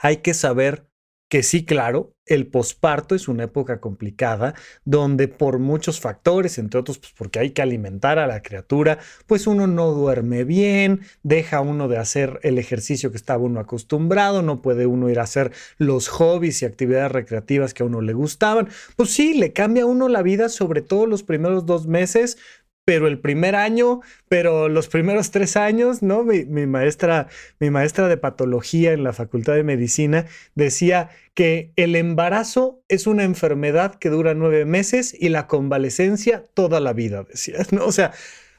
Hay 0.00 0.18
que 0.18 0.34
saber 0.34 0.86
que 1.34 1.42
sí, 1.42 1.64
claro, 1.64 2.14
el 2.26 2.46
posparto 2.46 3.16
es 3.16 3.26
una 3.26 3.42
época 3.42 3.80
complicada 3.80 4.54
donde 4.84 5.26
por 5.26 5.58
muchos 5.58 5.98
factores, 5.98 6.58
entre 6.58 6.78
otros 6.78 7.00
pues 7.00 7.12
porque 7.12 7.40
hay 7.40 7.50
que 7.50 7.60
alimentar 7.60 8.20
a 8.20 8.28
la 8.28 8.40
criatura, 8.40 9.00
pues 9.26 9.48
uno 9.48 9.66
no 9.66 9.90
duerme 9.90 10.44
bien, 10.44 11.00
deja 11.24 11.60
uno 11.60 11.88
de 11.88 11.98
hacer 11.98 12.38
el 12.44 12.56
ejercicio 12.56 13.10
que 13.10 13.16
estaba 13.16 13.42
uno 13.42 13.58
acostumbrado, 13.58 14.42
no 14.42 14.62
puede 14.62 14.86
uno 14.86 15.10
ir 15.10 15.18
a 15.18 15.24
hacer 15.24 15.50
los 15.76 16.06
hobbies 16.06 16.62
y 16.62 16.66
actividades 16.66 17.10
recreativas 17.10 17.74
que 17.74 17.82
a 17.82 17.86
uno 17.86 18.00
le 18.00 18.12
gustaban. 18.12 18.68
Pues 18.94 19.10
sí, 19.10 19.34
le 19.34 19.52
cambia 19.52 19.82
a 19.82 19.86
uno 19.86 20.08
la 20.08 20.22
vida, 20.22 20.48
sobre 20.48 20.82
todo 20.82 21.06
los 21.06 21.24
primeros 21.24 21.66
dos 21.66 21.88
meses, 21.88 22.38
pero 22.84 23.08
el 23.08 23.18
primer 23.18 23.56
año, 23.56 24.00
pero 24.28 24.68
los 24.68 24.88
primeros 24.88 25.30
tres 25.30 25.56
años, 25.56 26.02
¿no? 26.02 26.24
Mi, 26.24 26.44
maestra, 26.66 27.28
mi 27.58 27.70
maestra 27.70 28.08
de 28.08 28.16
patología 28.16 28.92
en 28.92 29.04
la 29.04 29.12
Facultad 29.12 29.54
de 29.54 29.64
Medicina 29.64 30.26
decía 30.54 31.10
que 31.34 31.72
el 31.76 31.96
embarazo 31.96 32.82
es 32.88 33.06
una 33.06 33.24
enfermedad 33.24 33.94
que 33.94 34.10
dura 34.10 34.34
nueve 34.34 34.64
meses 34.64 35.16
y 35.18 35.30
la 35.30 35.46
convalecencia 35.46 36.44
toda 36.54 36.80
la 36.80 36.92
vida, 36.92 37.24
decía, 37.24 37.58
¿no? 37.70 37.86
O 37.86 37.92
sea, 37.92 38.12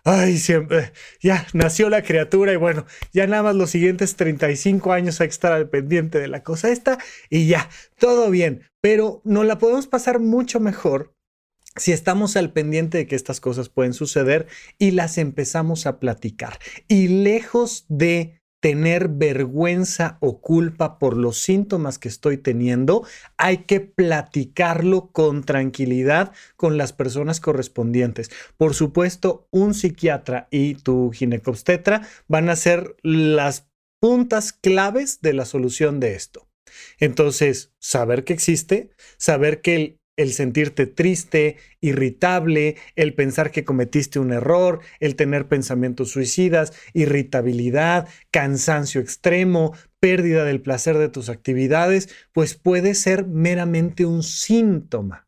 ay, 0.03 0.37
siempre, 0.37 0.91
ya 1.21 1.45
nació 1.53 1.89
la 1.89 2.03
criatura 2.03 2.53
y 2.53 2.57
bueno, 2.57 2.85
ya 3.13 3.27
nada 3.27 3.43
más 3.43 3.55
los 3.55 3.69
siguientes 3.69 4.15
35 4.15 4.91
años 4.93 5.21
hay 5.21 5.27
que 5.27 5.33
estar 5.33 5.51
al 5.51 5.69
pendiente 5.69 6.19
de 6.19 6.27
la 6.27 6.43
cosa 6.43 6.69
esta 6.69 6.97
y 7.29 7.47
ya, 7.47 7.69
todo 7.97 8.29
bien, 8.29 8.63
pero 8.81 9.21
nos 9.23 9.45
la 9.45 9.57
podemos 9.57 9.87
pasar 9.87 10.19
mucho 10.19 10.59
mejor 10.59 11.14
si 11.75 11.91
estamos 11.91 12.35
al 12.37 12.53
pendiente 12.53 12.97
de 12.97 13.07
que 13.07 13.15
estas 13.15 13.39
cosas 13.39 13.69
pueden 13.69 13.93
suceder 13.93 14.47
y 14.77 14.91
las 14.91 15.17
empezamos 15.17 15.85
a 15.85 15.99
platicar. 15.99 16.59
Y 16.87 17.07
lejos 17.07 17.85
de 17.89 18.41
tener 18.65 19.09
vergüenza 19.09 20.17
o 20.21 20.41
culpa 20.41 20.97
por 20.97 21.17
los 21.17 21.37
síntomas 21.37 21.99
que 21.99 22.07
estoy 22.07 22.37
teniendo, 22.37 23.05
hay 23.37 23.59
que 23.59 23.79
platicarlo 23.79 25.11
con 25.11 25.43
tranquilidad 25.43 26.31
con 26.55 26.75
las 26.75 26.91
personas 26.91 27.39
correspondientes. 27.39 28.31
Por 28.57 28.73
supuesto, 28.73 29.47
un 29.51 29.75
psiquiatra 29.75 30.47
y 30.49 30.73
tu 30.75 31.11
ginecobstetra 31.11 32.07
van 32.27 32.49
a 32.49 32.55
ser 32.55 32.95
las 33.03 33.67
puntas 33.99 34.51
claves 34.51 35.21
de 35.21 35.33
la 35.33 35.45
solución 35.45 35.99
de 35.99 36.15
esto. 36.15 36.47
Entonces, 36.99 37.71
saber 37.79 38.23
que 38.23 38.33
existe, 38.33 38.89
saber 39.17 39.61
que 39.61 39.75
el 39.75 39.99
el 40.17 40.33
sentirte 40.33 40.87
triste, 40.87 41.57
irritable, 41.81 42.75
el 42.95 43.13
pensar 43.13 43.51
que 43.51 43.63
cometiste 43.65 44.19
un 44.19 44.31
error, 44.31 44.79
el 44.99 45.15
tener 45.15 45.47
pensamientos 45.47 46.11
suicidas, 46.11 46.73
irritabilidad, 46.93 48.07
cansancio 48.31 49.01
extremo, 49.01 49.73
pérdida 49.99 50.45
del 50.45 50.61
placer 50.61 50.97
de 50.97 51.09
tus 51.09 51.29
actividades, 51.29 52.09
pues 52.31 52.55
puede 52.55 52.95
ser 52.95 53.25
meramente 53.25 54.05
un 54.05 54.23
síntoma 54.23 55.25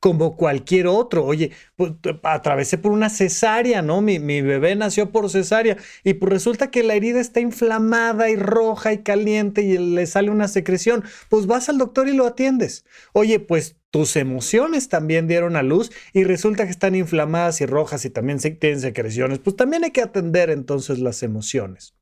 como 0.00 0.36
cualquier 0.36 0.86
otro. 0.86 1.24
Oye, 1.24 1.52
pues, 1.76 1.92
atravesé 2.22 2.78
por 2.78 2.90
una 2.90 3.10
cesárea, 3.10 3.82
¿no? 3.82 4.00
Mi, 4.00 4.18
mi, 4.18 4.40
bebé 4.40 4.74
nació 4.74 5.12
por 5.12 5.30
cesárea 5.30 5.76
y 6.02 6.14
pues 6.14 6.32
resulta 6.32 6.70
que 6.70 6.82
la 6.82 6.94
herida 6.94 7.20
está 7.20 7.40
inflamada 7.40 8.30
y 8.30 8.36
roja 8.36 8.92
y 8.92 9.02
caliente 9.02 9.62
y 9.62 9.78
le 9.78 10.06
sale 10.06 10.30
una 10.30 10.48
secreción. 10.48 11.04
Pues 11.28 11.46
vas 11.46 11.68
al 11.68 11.78
doctor 11.78 12.08
y 12.08 12.14
lo 12.14 12.26
atiendes. 12.26 12.84
Oye, 13.12 13.38
pues 13.38 13.76
tus 13.90 14.16
emociones 14.16 14.88
también 14.88 15.28
dieron 15.28 15.56
a 15.56 15.62
luz 15.62 15.90
y 16.12 16.24
resulta 16.24 16.64
que 16.64 16.70
están 16.70 16.94
inflamadas 16.94 17.60
y 17.60 17.66
rojas 17.66 18.04
y 18.04 18.10
también 18.10 18.38
tienen 18.38 18.80
secreciones. 18.80 19.38
Pues 19.38 19.56
también 19.56 19.84
hay 19.84 19.90
que 19.90 20.02
atender 20.02 20.50
entonces 20.50 20.98
las 20.98 21.22
emociones. 21.22 21.94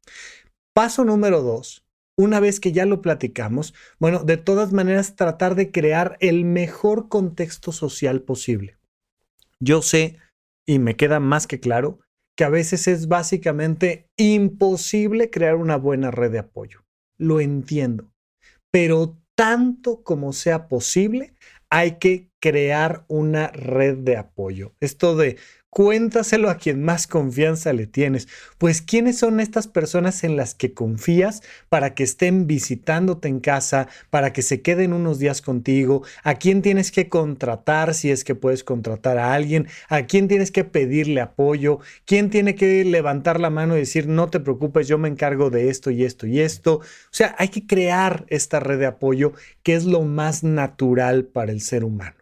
Paso 0.72 1.04
número 1.04 1.42
dos 1.42 1.87
una 2.18 2.40
vez 2.40 2.58
que 2.58 2.72
ya 2.72 2.84
lo 2.84 3.00
platicamos, 3.00 3.74
bueno, 4.00 4.24
de 4.24 4.36
todas 4.36 4.72
maneras 4.72 5.14
tratar 5.14 5.54
de 5.54 5.70
crear 5.70 6.16
el 6.20 6.44
mejor 6.44 7.08
contexto 7.08 7.70
social 7.70 8.22
posible. 8.22 8.76
Yo 9.60 9.82
sé, 9.82 10.18
y 10.66 10.80
me 10.80 10.96
queda 10.96 11.20
más 11.20 11.46
que 11.46 11.60
claro, 11.60 12.00
que 12.36 12.42
a 12.42 12.48
veces 12.48 12.88
es 12.88 13.06
básicamente 13.06 14.08
imposible 14.16 15.30
crear 15.30 15.54
una 15.54 15.76
buena 15.76 16.10
red 16.10 16.32
de 16.32 16.40
apoyo. 16.40 16.84
Lo 17.18 17.40
entiendo, 17.40 18.10
pero 18.72 19.16
tanto 19.36 20.02
como 20.02 20.32
sea 20.32 20.66
posible, 20.66 21.34
hay 21.70 21.98
que 21.98 22.30
crear 22.40 23.04
una 23.06 23.48
red 23.48 23.98
de 23.98 24.16
apoyo. 24.16 24.74
Esto 24.80 25.16
de 25.16 25.36
Cuéntaselo 25.70 26.48
a 26.48 26.56
quien 26.56 26.82
más 26.82 27.06
confianza 27.06 27.74
le 27.74 27.86
tienes. 27.86 28.26
Pues 28.56 28.80
quiénes 28.80 29.18
son 29.18 29.38
estas 29.38 29.68
personas 29.68 30.24
en 30.24 30.34
las 30.34 30.54
que 30.54 30.72
confías 30.72 31.42
para 31.68 31.94
que 31.94 32.04
estén 32.04 32.46
visitándote 32.46 33.28
en 33.28 33.40
casa, 33.40 33.86
para 34.08 34.32
que 34.32 34.40
se 34.40 34.62
queden 34.62 34.94
unos 34.94 35.18
días 35.18 35.42
contigo, 35.42 36.02
a 36.24 36.36
quién 36.36 36.62
tienes 36.62 36.90
que 36.90 37.10
contratar 37.10 37.94
si 37.94 38.10
es 38.10 38.24
que 38.24 38.34
puedes 38.34 38.64
contratar 38.64 39.18
a 39.18 39.34
alguien, 39.34 39.68
a 39.90 40.06
quién 40.06 40.26
tienes 40.26 40.50
que 40.50 40.64
pedirle 40.64 41.20
apoyo, 41.20 41.80
quién 42.06 42.30
tiene 42.30 42.54
que 42.54 42.84
levantar 42.86 43.38
la 43.38 43.50
mano 43.50 43.76
y 43.76 43.80
decir, 43.80 44.08
no 44.08 44.30
te 44.30 44.40
preocupes, 44.40 44.88
yo 44.88 44.96
me 44.96 45.08
encargo 45.08 45.50
de 45.50 45.68
esto 45.68 45.90
y 45.90 46.02
esto 46.02 46.26
y 46.26 46.40
esto. 46.40 46.76
O 46.76 47.12
sea, 47.12 47.36
hay 47.38 47.48
que 47.48 47.66
crear 47.66 48.24
esta 48.28 48.58
red 48.58 48.78
de 48.78 48.86
apoyo 48.86 49.34
que 49.62 49.74
es 49.74 49.84
lo 49.84 50.02
más 50.02 50.42
natural 50.44 51.26
para 51.26 51.52
el 51.52 51.60
ser 51.60 51.84
humano. 51.84 52.16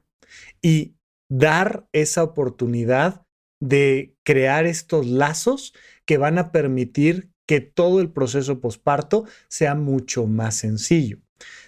Y 0.61 0.97
dar 1.29 1.89
esa 1.93 2.23
oportunidad 2.23 3.26
de 3.61 4.15
crear 4.23 4.67
estos 4.67 5.07
lazos 5.07 5.75
que 6.05 6.19
van 6.19 6.39
a 6.39 6.53
permitir 6.53 7.31
que 7.47 7.61
todo 7.61 8.01
el 8.01 8.11
proceso 8.11 8.61
posparto 8.61 9.25
sea 9.49 9.75
mucho 9.75 10.27
más 10.27 10.57
sencillo. 10.57 11.19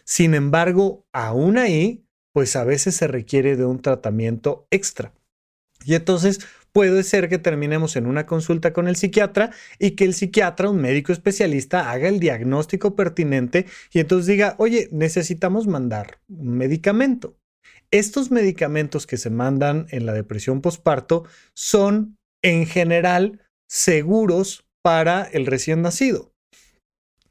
Sin 0.05 0.35
embargo, 0.35 1.07
aún 1.12 1.59
ahí, 1.59 2.05
pues 2.33 2.57
a 2.57 2.64
veces 2.64 2.96
se 2.96 3.07
requiere 3.07 3.57
de 3.57 3.64
un 3.64 3.81
tratamiento 3.81 4.66
extra. 4.70 5.14
Y 5.85 5.94
entonces, 5.94 6.40
puede 6.72 7.03
ser 7.03 7.29
que 7.29 7.38
terminemos 7.38 7.96
en 7.96 8.07
una 8.07 8.27
consulta 8.27 8.72
con 8.72 8.88
el 8.88 8.96
psiquiatra 8.96 9.51
y 9.79 9.92
que 9.92 10.05
el 10.05 10.14
psiquiatra, 10.14 10.70
un 10.70 10.81
médico 10.81 11.12
especialista, 11.12 11.90
haga 11.90 12.09
el 12.09 12.20
diagnóstico 12.20 12.94
pertinente 12.94 13.66
y 13.92 14.01
entonces 14.01 14.27
diga, 14.27 14.55
oye, 14.59 14.88
necesitamos 14.92 15.66
mandar 15.66 16.20
un 16.29 16.57
medicamento. 16.57 17.37
Estos 17.90 18.31
medicamentos 18.31 19.07
que 19.07 19.16
se 19.16 19.31
mandan 19.31 19.87
en 19.90 20.05
la 20.05 20.12
depresión 20.12 20.61
postparto 20.61 21.24
son 21.55 22.18
en 22.42 22.66
general 22.66 23.40
seguros 23.68 24.66
para 24.83 25.22
el 25.24 25.46
recién 25.46 25.83
nacido. 25.83 26.33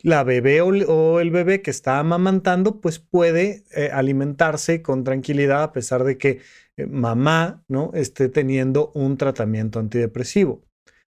La 0.01 0.23
bebé 0.23 0.61
o 0.61 1.19
el 1.19 1.31
bebé 1.31 1.61
que 1.61 1.71
está 1.71 1.99
amamantando 1.99 2.81
pues 2.81 2.99
puede 2.99 3.63
eh, 3.75 3.89
alimentarse 3.91 4.81
con 4.81 5.03
tranquilidad 5.03 5.63
a 5.63 5.71
pesar 5.71 6.03
de 6.03 6.17
que 6.17 6.41
eh, 6.77 6.85
mamá 6.85 7.63
¿no? 7.67 7.91
esté 7.93 8.29
teniendo 8.29 8.91
un 8.93 9.17
tratamiento 9.17 9.79
antidepresivo. 9.79 10.63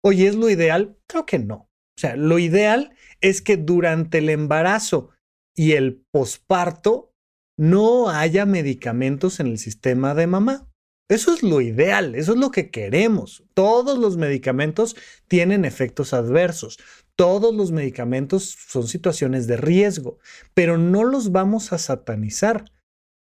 Oye, 0.03 0.27
¿es 0.27 0.35
lo 0.35 0.49
ideal? 0.49 0.97
Creo 1.07 1.25
que 1.25 1.39
no. 1.39 1.55
O 1.55 1.99
sea, 1.99 2.15
lo 2.15 2.39
ideal 2.39 2.95
es 3.21 3.41
que 3.41 3.57
durante 3.57 4.17
el 4.17 4.29
embarazo 4.29 5.11
y 5.55 5.73
el 5.73 6.03
posparto 6.11 7.10
no 7.57 8.09
haya 8.09 8.45
medicamentos 8.45 9.39
en 9.39 9.47
el 9.47 9.57
sistema 9.57 10.13
de 10.13 10.27
mamá. 10.27 10.67
Eso 11.09 11.33
es 11.33 11.43
lo 11.43 11.59
ideal, 11.59 12.15
eso 12.15 12.33
es 12.33 12.39
lo 12.39 12.51
que 12.51 12.69
queremos. 12.69 13.43
Todos 13.53 13.97
los 13.97 14.15
medicamentos 14.15 14.95
tienen 15.27 15.65
efectos 15.65 16.13
adversos. 16.13 16.79
Todos 17.15 17.53
los 17.53 17.71
medicamentos 17.71 18.55
son 18.69 18.87
situaciones 18.87 19.45
de 19.47 19.57
riesgo, 19.57 20.19
pero 20.53 20.77
no 20.77 21.03
los 21.03 21.31
vamos 21.31 21.73
a 21.73 21.77
satanizar. 21.77 22.65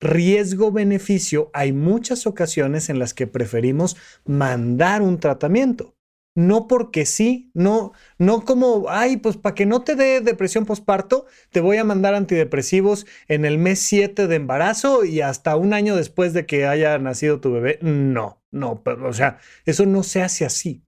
Riesgo-beneficio, 0.00 1.50
hay 1.52 1.72
muchas 1.72 2.26
ocasiones 2.26 2.88
en 2.88 2.98
las 2.98 3.14
que 3.14 3.26
preferimos 3.26 3.96
mandar 4.24 5.02
un 5.02 5.20
tratamiento 5.20 5.95
no 6.36 6.68
porque 6.68 7.06
sí, 7.06 7.50
no, 7.54 7.92
no 8.18 8.44
como, 8.44 8.86
ay, 8.90 9.16
pues 9.16 9.38
para 9.38 9.54
que 9.54 9.64
no 9.64 9.80
te 9.82 9.96
dé 9.96 10.20
depresión 10.20 10.66
postparto, 10.66 11.24
te 11.50 11.60
voy 11.60 11.78
a 11.78 11.84
mandar 11.84 12.14
antidepresivos 12.14 13.06
en 13.26 13.46
el 13.46 13.56
mes 13.56 13.80
7 13.80 14.26
de 14.26 14.36
embarazo 14.36 15.04
y 15.04 15.22
hasta 15.22 15.56
un 15.56 15.72
año 15.72 15.96
después 15.96 16.34
de 16.34 16.44
que 16.44 16.66
haya 16.66 16.98
nacido 16.98 17.40
tu 17.40 17.52
bebé. 17.52 17.78
No, 17.80 18.42
no, 18.50 18.82
o 18.84 19.12
sea, 19.14 19.38
eso 19.64 19.86
no 19.86 20.02
se 20.02 20.22
hace 20.22 20.44
así. 20.44 20.84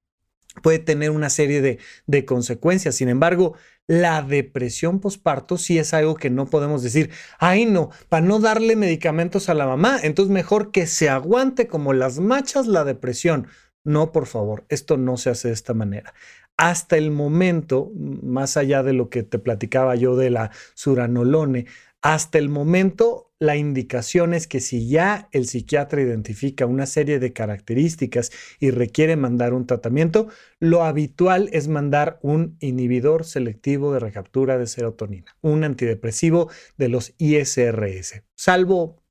Puede 0.62 0.80
tener 0.80 1.10
una 1.10 1.30
serie 1.30 1.62
de, 1.62 1.78
de 2.06 2.24
consecuencias. 2.26 2.96
Sin 2.96 3.08
embargo, 3.08 3.54
la 3.86 4.20
depresión 4.20 5.00
postparto 5.00 5.56
sí 5.56 5.78
es 5.78 5.94
algo 5.94 6.16
que 6.16 6.28
no 6.28 6.44
podemos 6.44 6.82
decir, 6.82 7.10
ay 7.38 7.64
no, 7.64 7.88
para 8.10 8.26
no 8.26 8.38
darle 8.38 8.76
medicamentos 8.76 9.48
a 9.48 9.54
la 9.54 9.66
mamá, 9.66 9.98
entonces 10.02 10.30
mejor 10.30 10.72
que 10.72 10.86
se 10.86 11.08
aguante 11.08 11.68
como 11.68 11.94
las 11.94 12.18
machas 12.18 12.66
la 12.66 12.84
depresión. 12.84 13.46
No, 13.88 14.12
por 14.12 14.26
favor, 14.26 14.66
esto 14.68 14.98
no 14.98 15.16
se 15.16 15.30
hace 15.30 15.48
de 15.48 15.54
esta 15.54 15.72
manera. 15.72 16.12
Hasta 16.58 16.98
el 16.98 17.10
momento, 17.10 17.90
más 17.94 18.58
allá 18.58 18.82
de 18.82 18.92
lo 18.92 19.08
que 19.08 19.22
te 19.22 19.38
platicaba 19.38 19.96
yo 19.96 20.14
de 20.14 20.28
la 20.28 20.50
suranolone, 20.74 21.64
hasta 22.02 22.36
el 22.36 22.50
momento 22.50 23.32
la 23.38 23.56
indicación 23.56 24.34
es 24.34 24.46
que 24.46 24.60
si 24.60 24.90
ya 24.90 25.30
el 25.32 25.46
psiquiatra 25.46 26.02
identifica 26.02 26.66
una 26.66 26.84
serie 26.84 27.18
de 27.18 27.32
características 27.32 28.30
y 28.60 28.72
requiere 28.72 29.16
mandar 29.16 29.54
un 29.54 29.66
tratamiento, 29.66 30.28
lo 30.60 30.84
habitual 30.84 31.48
es 31.54 31.68
mandar 31.68 32.18
un 32.20 32.58
inhibidor 32.60 33.24
selectivo 33.24 33.94
de 33.94 34.00
recaptura 34.00 34.58
de 34.58 34.66
serotonina, 34.66 35.34
un 35.40 35.64
antidepresivo 35.64 36.50
de 36.76 36.88
los 36.90 37.14
ISRS, 37.16 38.22
salvo 38.34 39.02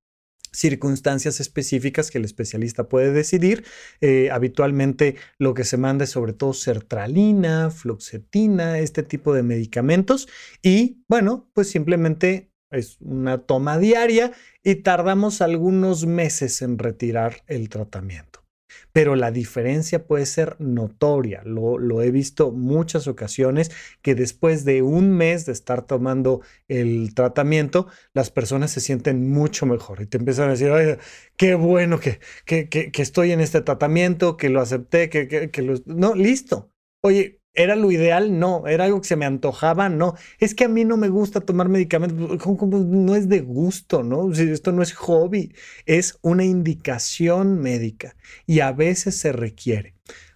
circunstancias 0.58 1.40
específicas 1.40 2.10
que 2.10 2.18
el 2.18 2.26
especialista 2.26 2.90
puede 2.90 3.12
decidir. 3.12 3.64
Eh, 4.02 4.30
habitualmente 4.32 5.16
lo 5.38 5.54
que 5.54 5.64
se 5.64 5.78
manda 5.78 6.06
es 6.06 6.10
sobre 6.10 6.34
todo 6.34 6.54
sertralina, 6.54 7.70
fluoxetina, 7.70 8.80
este 8.80 9.04
tipo 9.04 9.34
de 9.34 9.44
medicamentos 9.44 10.28
y 10.62 11.04
bueno, 11.08 11.50
pues 11.54 11.70
simplemente 11.70 12.52
es 12.72 12.98
una 13.00 13.38
toma 13.38 13.78
diaria 13.78 14.32
y 14.64 14.76
tardamos 14.76 15.42
algunos 15.42 16.06
meses 16.06 16.62
en 16.62 16.78
retirar 16.78 17.44
el 17.48 17.70
tratamiento 17.70 18.47
pero 18.94 19.16
la 19.16 19.32
diferencia 19.32 20.06
puede 20.06 20.26
ser 20.26 20.56
notoria. 20.60 21.42
Lo, 21.44 22.02
he 22.02 22.12
visto 22.12 22.52
muchas 22.52 23.08
ocasiones 23.08 23.72
que 24.02 24.16
después 24.16 24.66
de 24.66 24.82
un 24.82 25.12
mes 25.12 25.46
de 25.46 25.52
estar 25.52 25.86
tomando 25.86 26.42
el 26.68 27.14
tratamiento, 27.14 27.88
las 28.14 28.32
personas 28.32 28.72
se 28.72 28.82
sienten 28.82 29.30
mucho 29.30 29.66
mejor 29.66 30.02
y 30.02 30.06
te 30.08 30.18
empiezan 30.18 30.50
a 30.50 30.52
decir, 30.52 30.70
Oye, 30.70 30.98
qué 31.36 31.56
bueno 31.56 32.00
que, 32.00 32.20
que, 32.46 32.70
que, 32.70 33.02
estoy 33.02 33.32
en 33.32 33.42
este 33.42 33.62
tratamiento, 33.62 34.38
que 34.38 34.50
lo 34.50 34.62
acepté, 34.62 35.10
que, 35.10 35.28
que, 35.28 35.62
lo... 35.62 35.76
No, 35.86 36.16
listo. 36.16 36.72
Oye, 37.04 37.42
¿Era 37.58 37.76
lo 37.76 37.92
ideal? 37.92 38.38
No. 38.38 38.68
¿Era 38.68 38.86
algo 38.86 39.02
que 39.02 39.08
se 39.08 39.16
me 39.16 39.26
antojaba? 39.26 39.90
No. 39.90 40.14
Es 40.38 40.54
que 40.54 40.66
a 40.66 40.68
mí 40.68 40.86
no 40.86 40.96
me 40.96 41.10
gusta 41.10 41.42
tomar 41.42 41.70
medicamentos. 41.70 42.40
No 42.70 43.16
es 43.16 43.28
de 43.28 43.40
gusto, 43.42 44.04
¿no? 44.04 44.32
Esto 44.32 44.72
no 44.72 44.84
es 44.84 44.94
hobby, 44.94 45.54
es 45.88 46.20
una 46.22 46.46
indicación 46.46 47.60
médica 47.60 48.16
y 48.46 48.60
a 48.60 48.72
veces 48.72 49.18
se 49.18 49.32
requiere. 49.32 49.96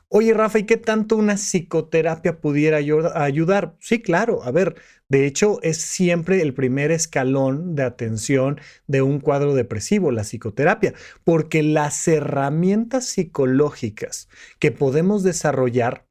Oye, 0.09 0.33
Rafa, 0.33 0.59
¿y 0.59 0.65
qué 0.65 0.77
tanto 0.77 1.15
una 1.15 1.37
psicoterapia 1.37 2.41
pudiera 2.41 2.77
ayudar? 2.77 3.75
Sí, 3.79 4.01
claro. 4.01 4.43
A 4.43 4.51
ver, 4.51 4.75
de 5.07 5.25
hecho, 5.27 5.59
es 5.61 5.77
siempre 5.77 6.41
el 6.41 6.53
primer 6.55 6.91
escalón 6.91 7.75
de 7.75 7.83
atención 7.83 8.59
de 8.87 9.03
un 9.03 9.19
cuadro 9.19 9.53
depresivo, 9.53 10.11
la 10.11 10.23
psicoterapia, 10.23 10.93
porque 11.23 11.61
las 11.61 12.07
herramientas 12.07 13.05
psicológicas 13.05 14.27
que 14.59 14.71
podemos 14.71 15.23
desarrollar 15.23 16.10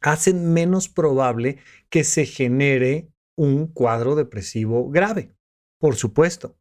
hacen 0.00 0.52
menos 0.52 0.88
probable 0.88 1.58
que 1.88 2.04
se 2.04 2.26
genere 2.26 3.08
un 3.36 3.66
cuadro 3.66 4.14
depresivo 4.14 4.90
grave, 4.90 5.34
por 5.78 5.96
supuesto. 5.96 6.59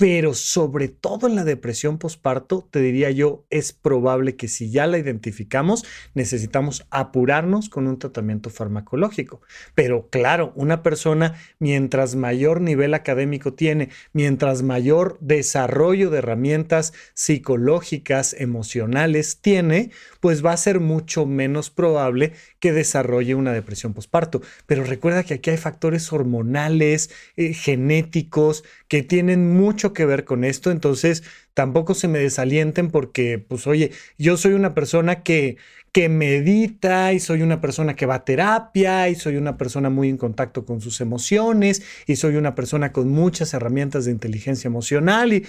Pero 0.00 0.32
sobre 0.32 0.88
todo 0.88 1.26
en 1.26 1.34
la 1.34 1.44
depresión 1.44 1.98
postparto, 1.98 2.66
te 2.70 2.80
diría 2.80 3.10
yo, 3.10 3.44
es 3.50 3.74
probable 3.74 4.34
que 4.34 4.48
si 4.48 4.70
ya 4.70 4.86
la 4.86 4.96
identificamos, 4.96 5.84
necesitamos 6.14 6.86
apurarnos 6.88 7.68
con 7.68 7.86
un 7.86 7.98
tratamiento 7.98 8.48
farmacológico. 8.48 9.42
Pero 9.74 10.08
claro, 10.08 10.54
una 10.56 10.82
persona, 10.82 11.34
mientras 11.58 12.16
mayor 12.16 12.62
nivel 12.62 12.94
académico 12.94 13.52
tiene, 13.52 13.90
mientras 14.14 14.62
mayor 14.62 15.18
desarrollo 15.20 16.08
de 16.08 16.16
herramientas 16.16 16.94
psicológicas, 17.12 18.34
emocionales 18.38 19.42
tiene, 19.42 19.90
pues 20.20 20.42
va 20.42 20.52
a 20.52 20.56
ser 20.56 20.80
mucho 20.80 21.26
menos 21.26 21.68
probable 21.68 22.32
que 22.58 22.72
desarrolle 22.72 23.34
una 23.34 23.52
depresión 23.52 23.92
postparto. 23.92 24.40
Pero 24.64 24.82
recuerda 24.84 25.24
que 25.24 25.34
aquí 25.34 25.50
hay 25.50 25.58
factores 25.58 26.10
hormonales, 26.10 27.10
eh, 27.36 27.52
genéticos, 27.52 28.64
que 28.88 29.02
tienen 29.02 29.52
mucho 29.52 29.89
que 29.92 30.04
ver 30.04 30.24
con 30.24 30.44
esto, 30.44 30.70
entonces 30.70 31.22
tampoco 31.54 31.94
se 31.94 32.08
me 32.08 32.18
desalienten 32.18 32.90
porque, 32.90 33.38
pues 33.38 33.66
oye, 33.66 33.92
yo 34.18 34.36
soy 34.36 34.52
una 34.52 34.74
persona 34.74 35.22
que, 35.22 35.56
que 35.92 36.08
medita 36.08 37.12
y 37.12 37.20
soy 37.20 37.42
una 37.42 37.60
persona 37.60 37.96
que 37.96 38.06
va 38.06 38.16
a 38.16 38.24
terapia 38.24 39.08
y 39.08 39.14
soy 39.14 39.36
una 39.36 39.56
persona 39.56 39.90
muy 39.90 40.08
en 40.08 40.16
contacto 40.16 40.64
con 40.64 40.80
sus 40.80 41.00
emociones 41.00 41.82
y 42.06 42.16
soy 42.16 42.36
una 42.36 42.54
persona 42.54 42.92
con 42.92 43.08
muchas 43.08 43.54
herramientas 43.54 44.04
de 44.04 44.12
inteligencia 44.12 44.68
emocional 44.68 45.32
y 45.32 45.46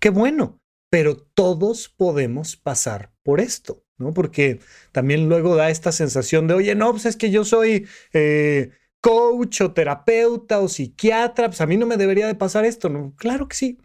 qué 0.00 0.10
bueno, 0.10 0.58
pero 0.90 1.16
todos 1.16 1.88
podemos 1.88 2.56
pasar 2.56 3.12
por 3.22 3.40
esto, 3.40 3.84
¿no? 3.98 4.12
Porque 4.12 4.60
también 4.92 5.28
luego 5.28 5.56
da 5.56 5.70
esta 5.70 5.92
sensación 5.92 6.46
de, 6.48 6.54
oye, 6.54 6.74
no, 6.74 6.90
pues 6.90 7.06
es 7.06 7.16
que 7.16 7.30
yo 7.30 7.44
soy... 7.44 7.86
Eh, 8.12 8.70
coach 9.02 9.60
o 9.60 9.72
terapeuta 9.72 10.60
o 10.60 10.68
psiquiatra, 10.68 11.48
pues 11.48 11.60
a 11.60 11.66
mí 11.66 11.76
no 11.76 11.84
me 11.84 11.98
debería 11.98 12.26
de 12.26 12.34
pasar 12.34 12.64
esto. 12.64 13.12
Claro 13.16 13.48
que 13.48 13.56
sí. 13.56 13.78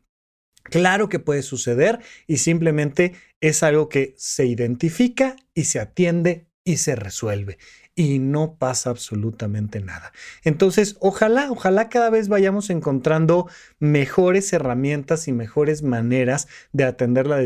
Claro 0.63 1.09
que 1.09 1.19
puede 1.19 1.43
suceder 1.43 1.99
y 2.27 2.37
simplemente 2.37 3.13
es 3.41 3.63
algo 3.63 3.89
que 3.89 4.13
se 4.17 4.45
identifica 4.45 5.35
y 5.53 5.65
se 5.65 5.79
atiende 5.79 6.47
y 6.63 6.77
se 6.77 6.95
resuelve 6.95 7.57
y 7.97 8.19
no 8.19 8.53
pasa 8.53 8.91
absolutamente 8.91 9.81
nada. 9.81 10.13
Entonces, 10.43 10.97
ojalá, 10.99 11.51
ojalá 11.51 11.89
cada 11.89 12.11
vez 12.11 12.29
vayamos 12.29 12.69
encontrando 12.69 13.49
mejores 13.79 14.53
herramientas 14.53 15.27
y 15.27 15.31
mejores 15.31 15.81
maneras 15.81 16.47
de 16.73 16.83
atender 16.83 17.25
la, 17.25 17.37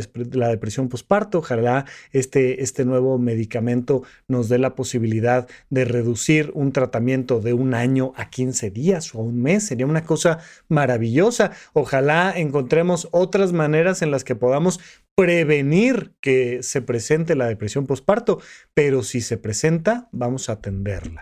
depresión 0.49 0.89
postparto. 0.89 1.37
Ojalá 1.37 1.85
este, 2.11 2.63
este 2.63 2.83
nuevo 2.83 3.17
medicamento 3.17 4.03
nos 4.27 4.49
dé 4.49 4.57
la 4.57 4.75
posibilidad 4.75 5.47
de 5.69 5.85
reducir 5.85 6.51
un 6.53 6.73
tratamiento 6.73 7.39
de 7.39 7.53
un 7.53 7.73
año 7.73 8.11
a 8.17 8.29
15 8.29 8.71
días 8.71 9.15
o 9.15 9.19
a 9.19 9.23
un 9.23 9.41
mes. 9.41 9.65
Sería 9.65 9.85
una 9.85 10.03
cosa 10.03 10.39
maravillosa. 10.67 11.51
Ojalá 11.71 12.33
encontremos 12.35 13.07
otras 13.11 13.53
maneras 13.53 14.01
en 14.01 14.11
las 14.11 14.25
que 14.25 14.35
podamos 14.35 14.81
prevenir 15.15 16.13
que 16.21 16.63
se 16.63 16.81
presente 16.81 17.35
la 17.35 17.47
depresión 17.47 17.85
postparto, 17.85 18.39
pero 18.73 19.03
si 19.03 19.21
se 19.21 19.37
presenta, 19.37 20.09
vamos 20.11 20.49
a 20.49 20.53
atenderla. 20.53 21.21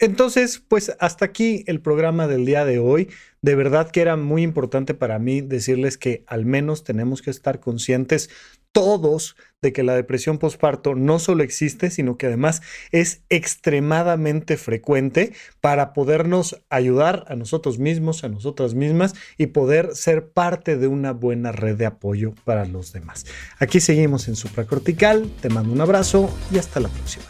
Entonces, 0.00 0.62
pues 0.68 0.94
hasta 1.00 1.24
aquí 1.24 1.64
el 1.66 1.80
programa 1.80 2.28
del 2.28 2.44
día 2.44 2.64
de 2.64 2.78
hoy. 2.78 3.08
De 3.42 3.54
verdad 3.54 3.90
que 3.90 4.00
era 4.00 4.16
muy 4.16 4.42
importante 4.42 4.94
para 4.94 5.18
mí 5.18 5.40
decirles 5.40 5.98
que 5.98 6.24
al 6.26 6.44
menos 6.44 6.84
tenemos 6.84 7.20
que 7.20 7.30
estar 7.30 7.58
conscientes 7.58 8.30
todos 8.78 9.34
de 9.60 9.72
que 9.72 9.82
la 9.82 9.96
depresión 9.96 10.38
postparto 10.38 10.94
no 10.94 11.18
solo 11.18 11.42
existe, 11.42 11.90
sino 11.90 12.16
que 12.16 12.26
además 12.26 12.62
es 12.92 13.22
extremadamente 13.28 14.56
frecuente 14.56 15.32
para 15.60 15.92
podernos 15.92 16.62
ayudar 16.70 17.24
a 17.26 17.34
nosotros 17.34 17.80
mismos, 17.80 18.22
a 18.22 18.28
nosotras 18.28 18.74
mismas 18.74 19.16
y 19.36 19.48
poder 19.48 19.96
ser 19.96 20.28
parte 20.28 20.76
de 20.76 20.86
una 20.86 21.12
buena 21.12 21.50
red 21.50 21.74
de 21.74 21.86
apoyo 21.86 22.34
para 22.44 22.66
los 22.66 22.92
demás. 22.92 23.26
Aquí 23.58 23.80
seguimos 23.80 24.28
en 24.28 24.36
Supracortical, 24.36 25.28
te 25.40 25.48
mando 25.48 25.72
un 25.72 25.80
abrazo 25.80 26.30
y 26.52 26.58
hasta 26.58 26.78
la 26.78 26.88
próxima. 26.88 27.24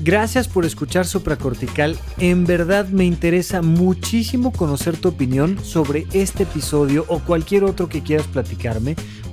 Gracias 0.00 0.46
por 0.46 0.64
escuchar 0.64 1.06
Supracortical. 1.06 1.98
En 2.18 2.44
verdad 2.46 2.88
me 2.88 3.04
interesa 3.04 3.62
muchísimo 3.62 4.52
conocer 4.52 4.96
tu 4.96 5.08
opinión 5.08 5.62
sobre 5.64 6.06
este 6.12 6.44
episodio 6.44 7.04
o 7.08 7.18
cualquier 7.18 7.64
otro 7.64 7.88
que 7.88 8.02
quieras 8.02 8.28
platicarme. 8.28 8.94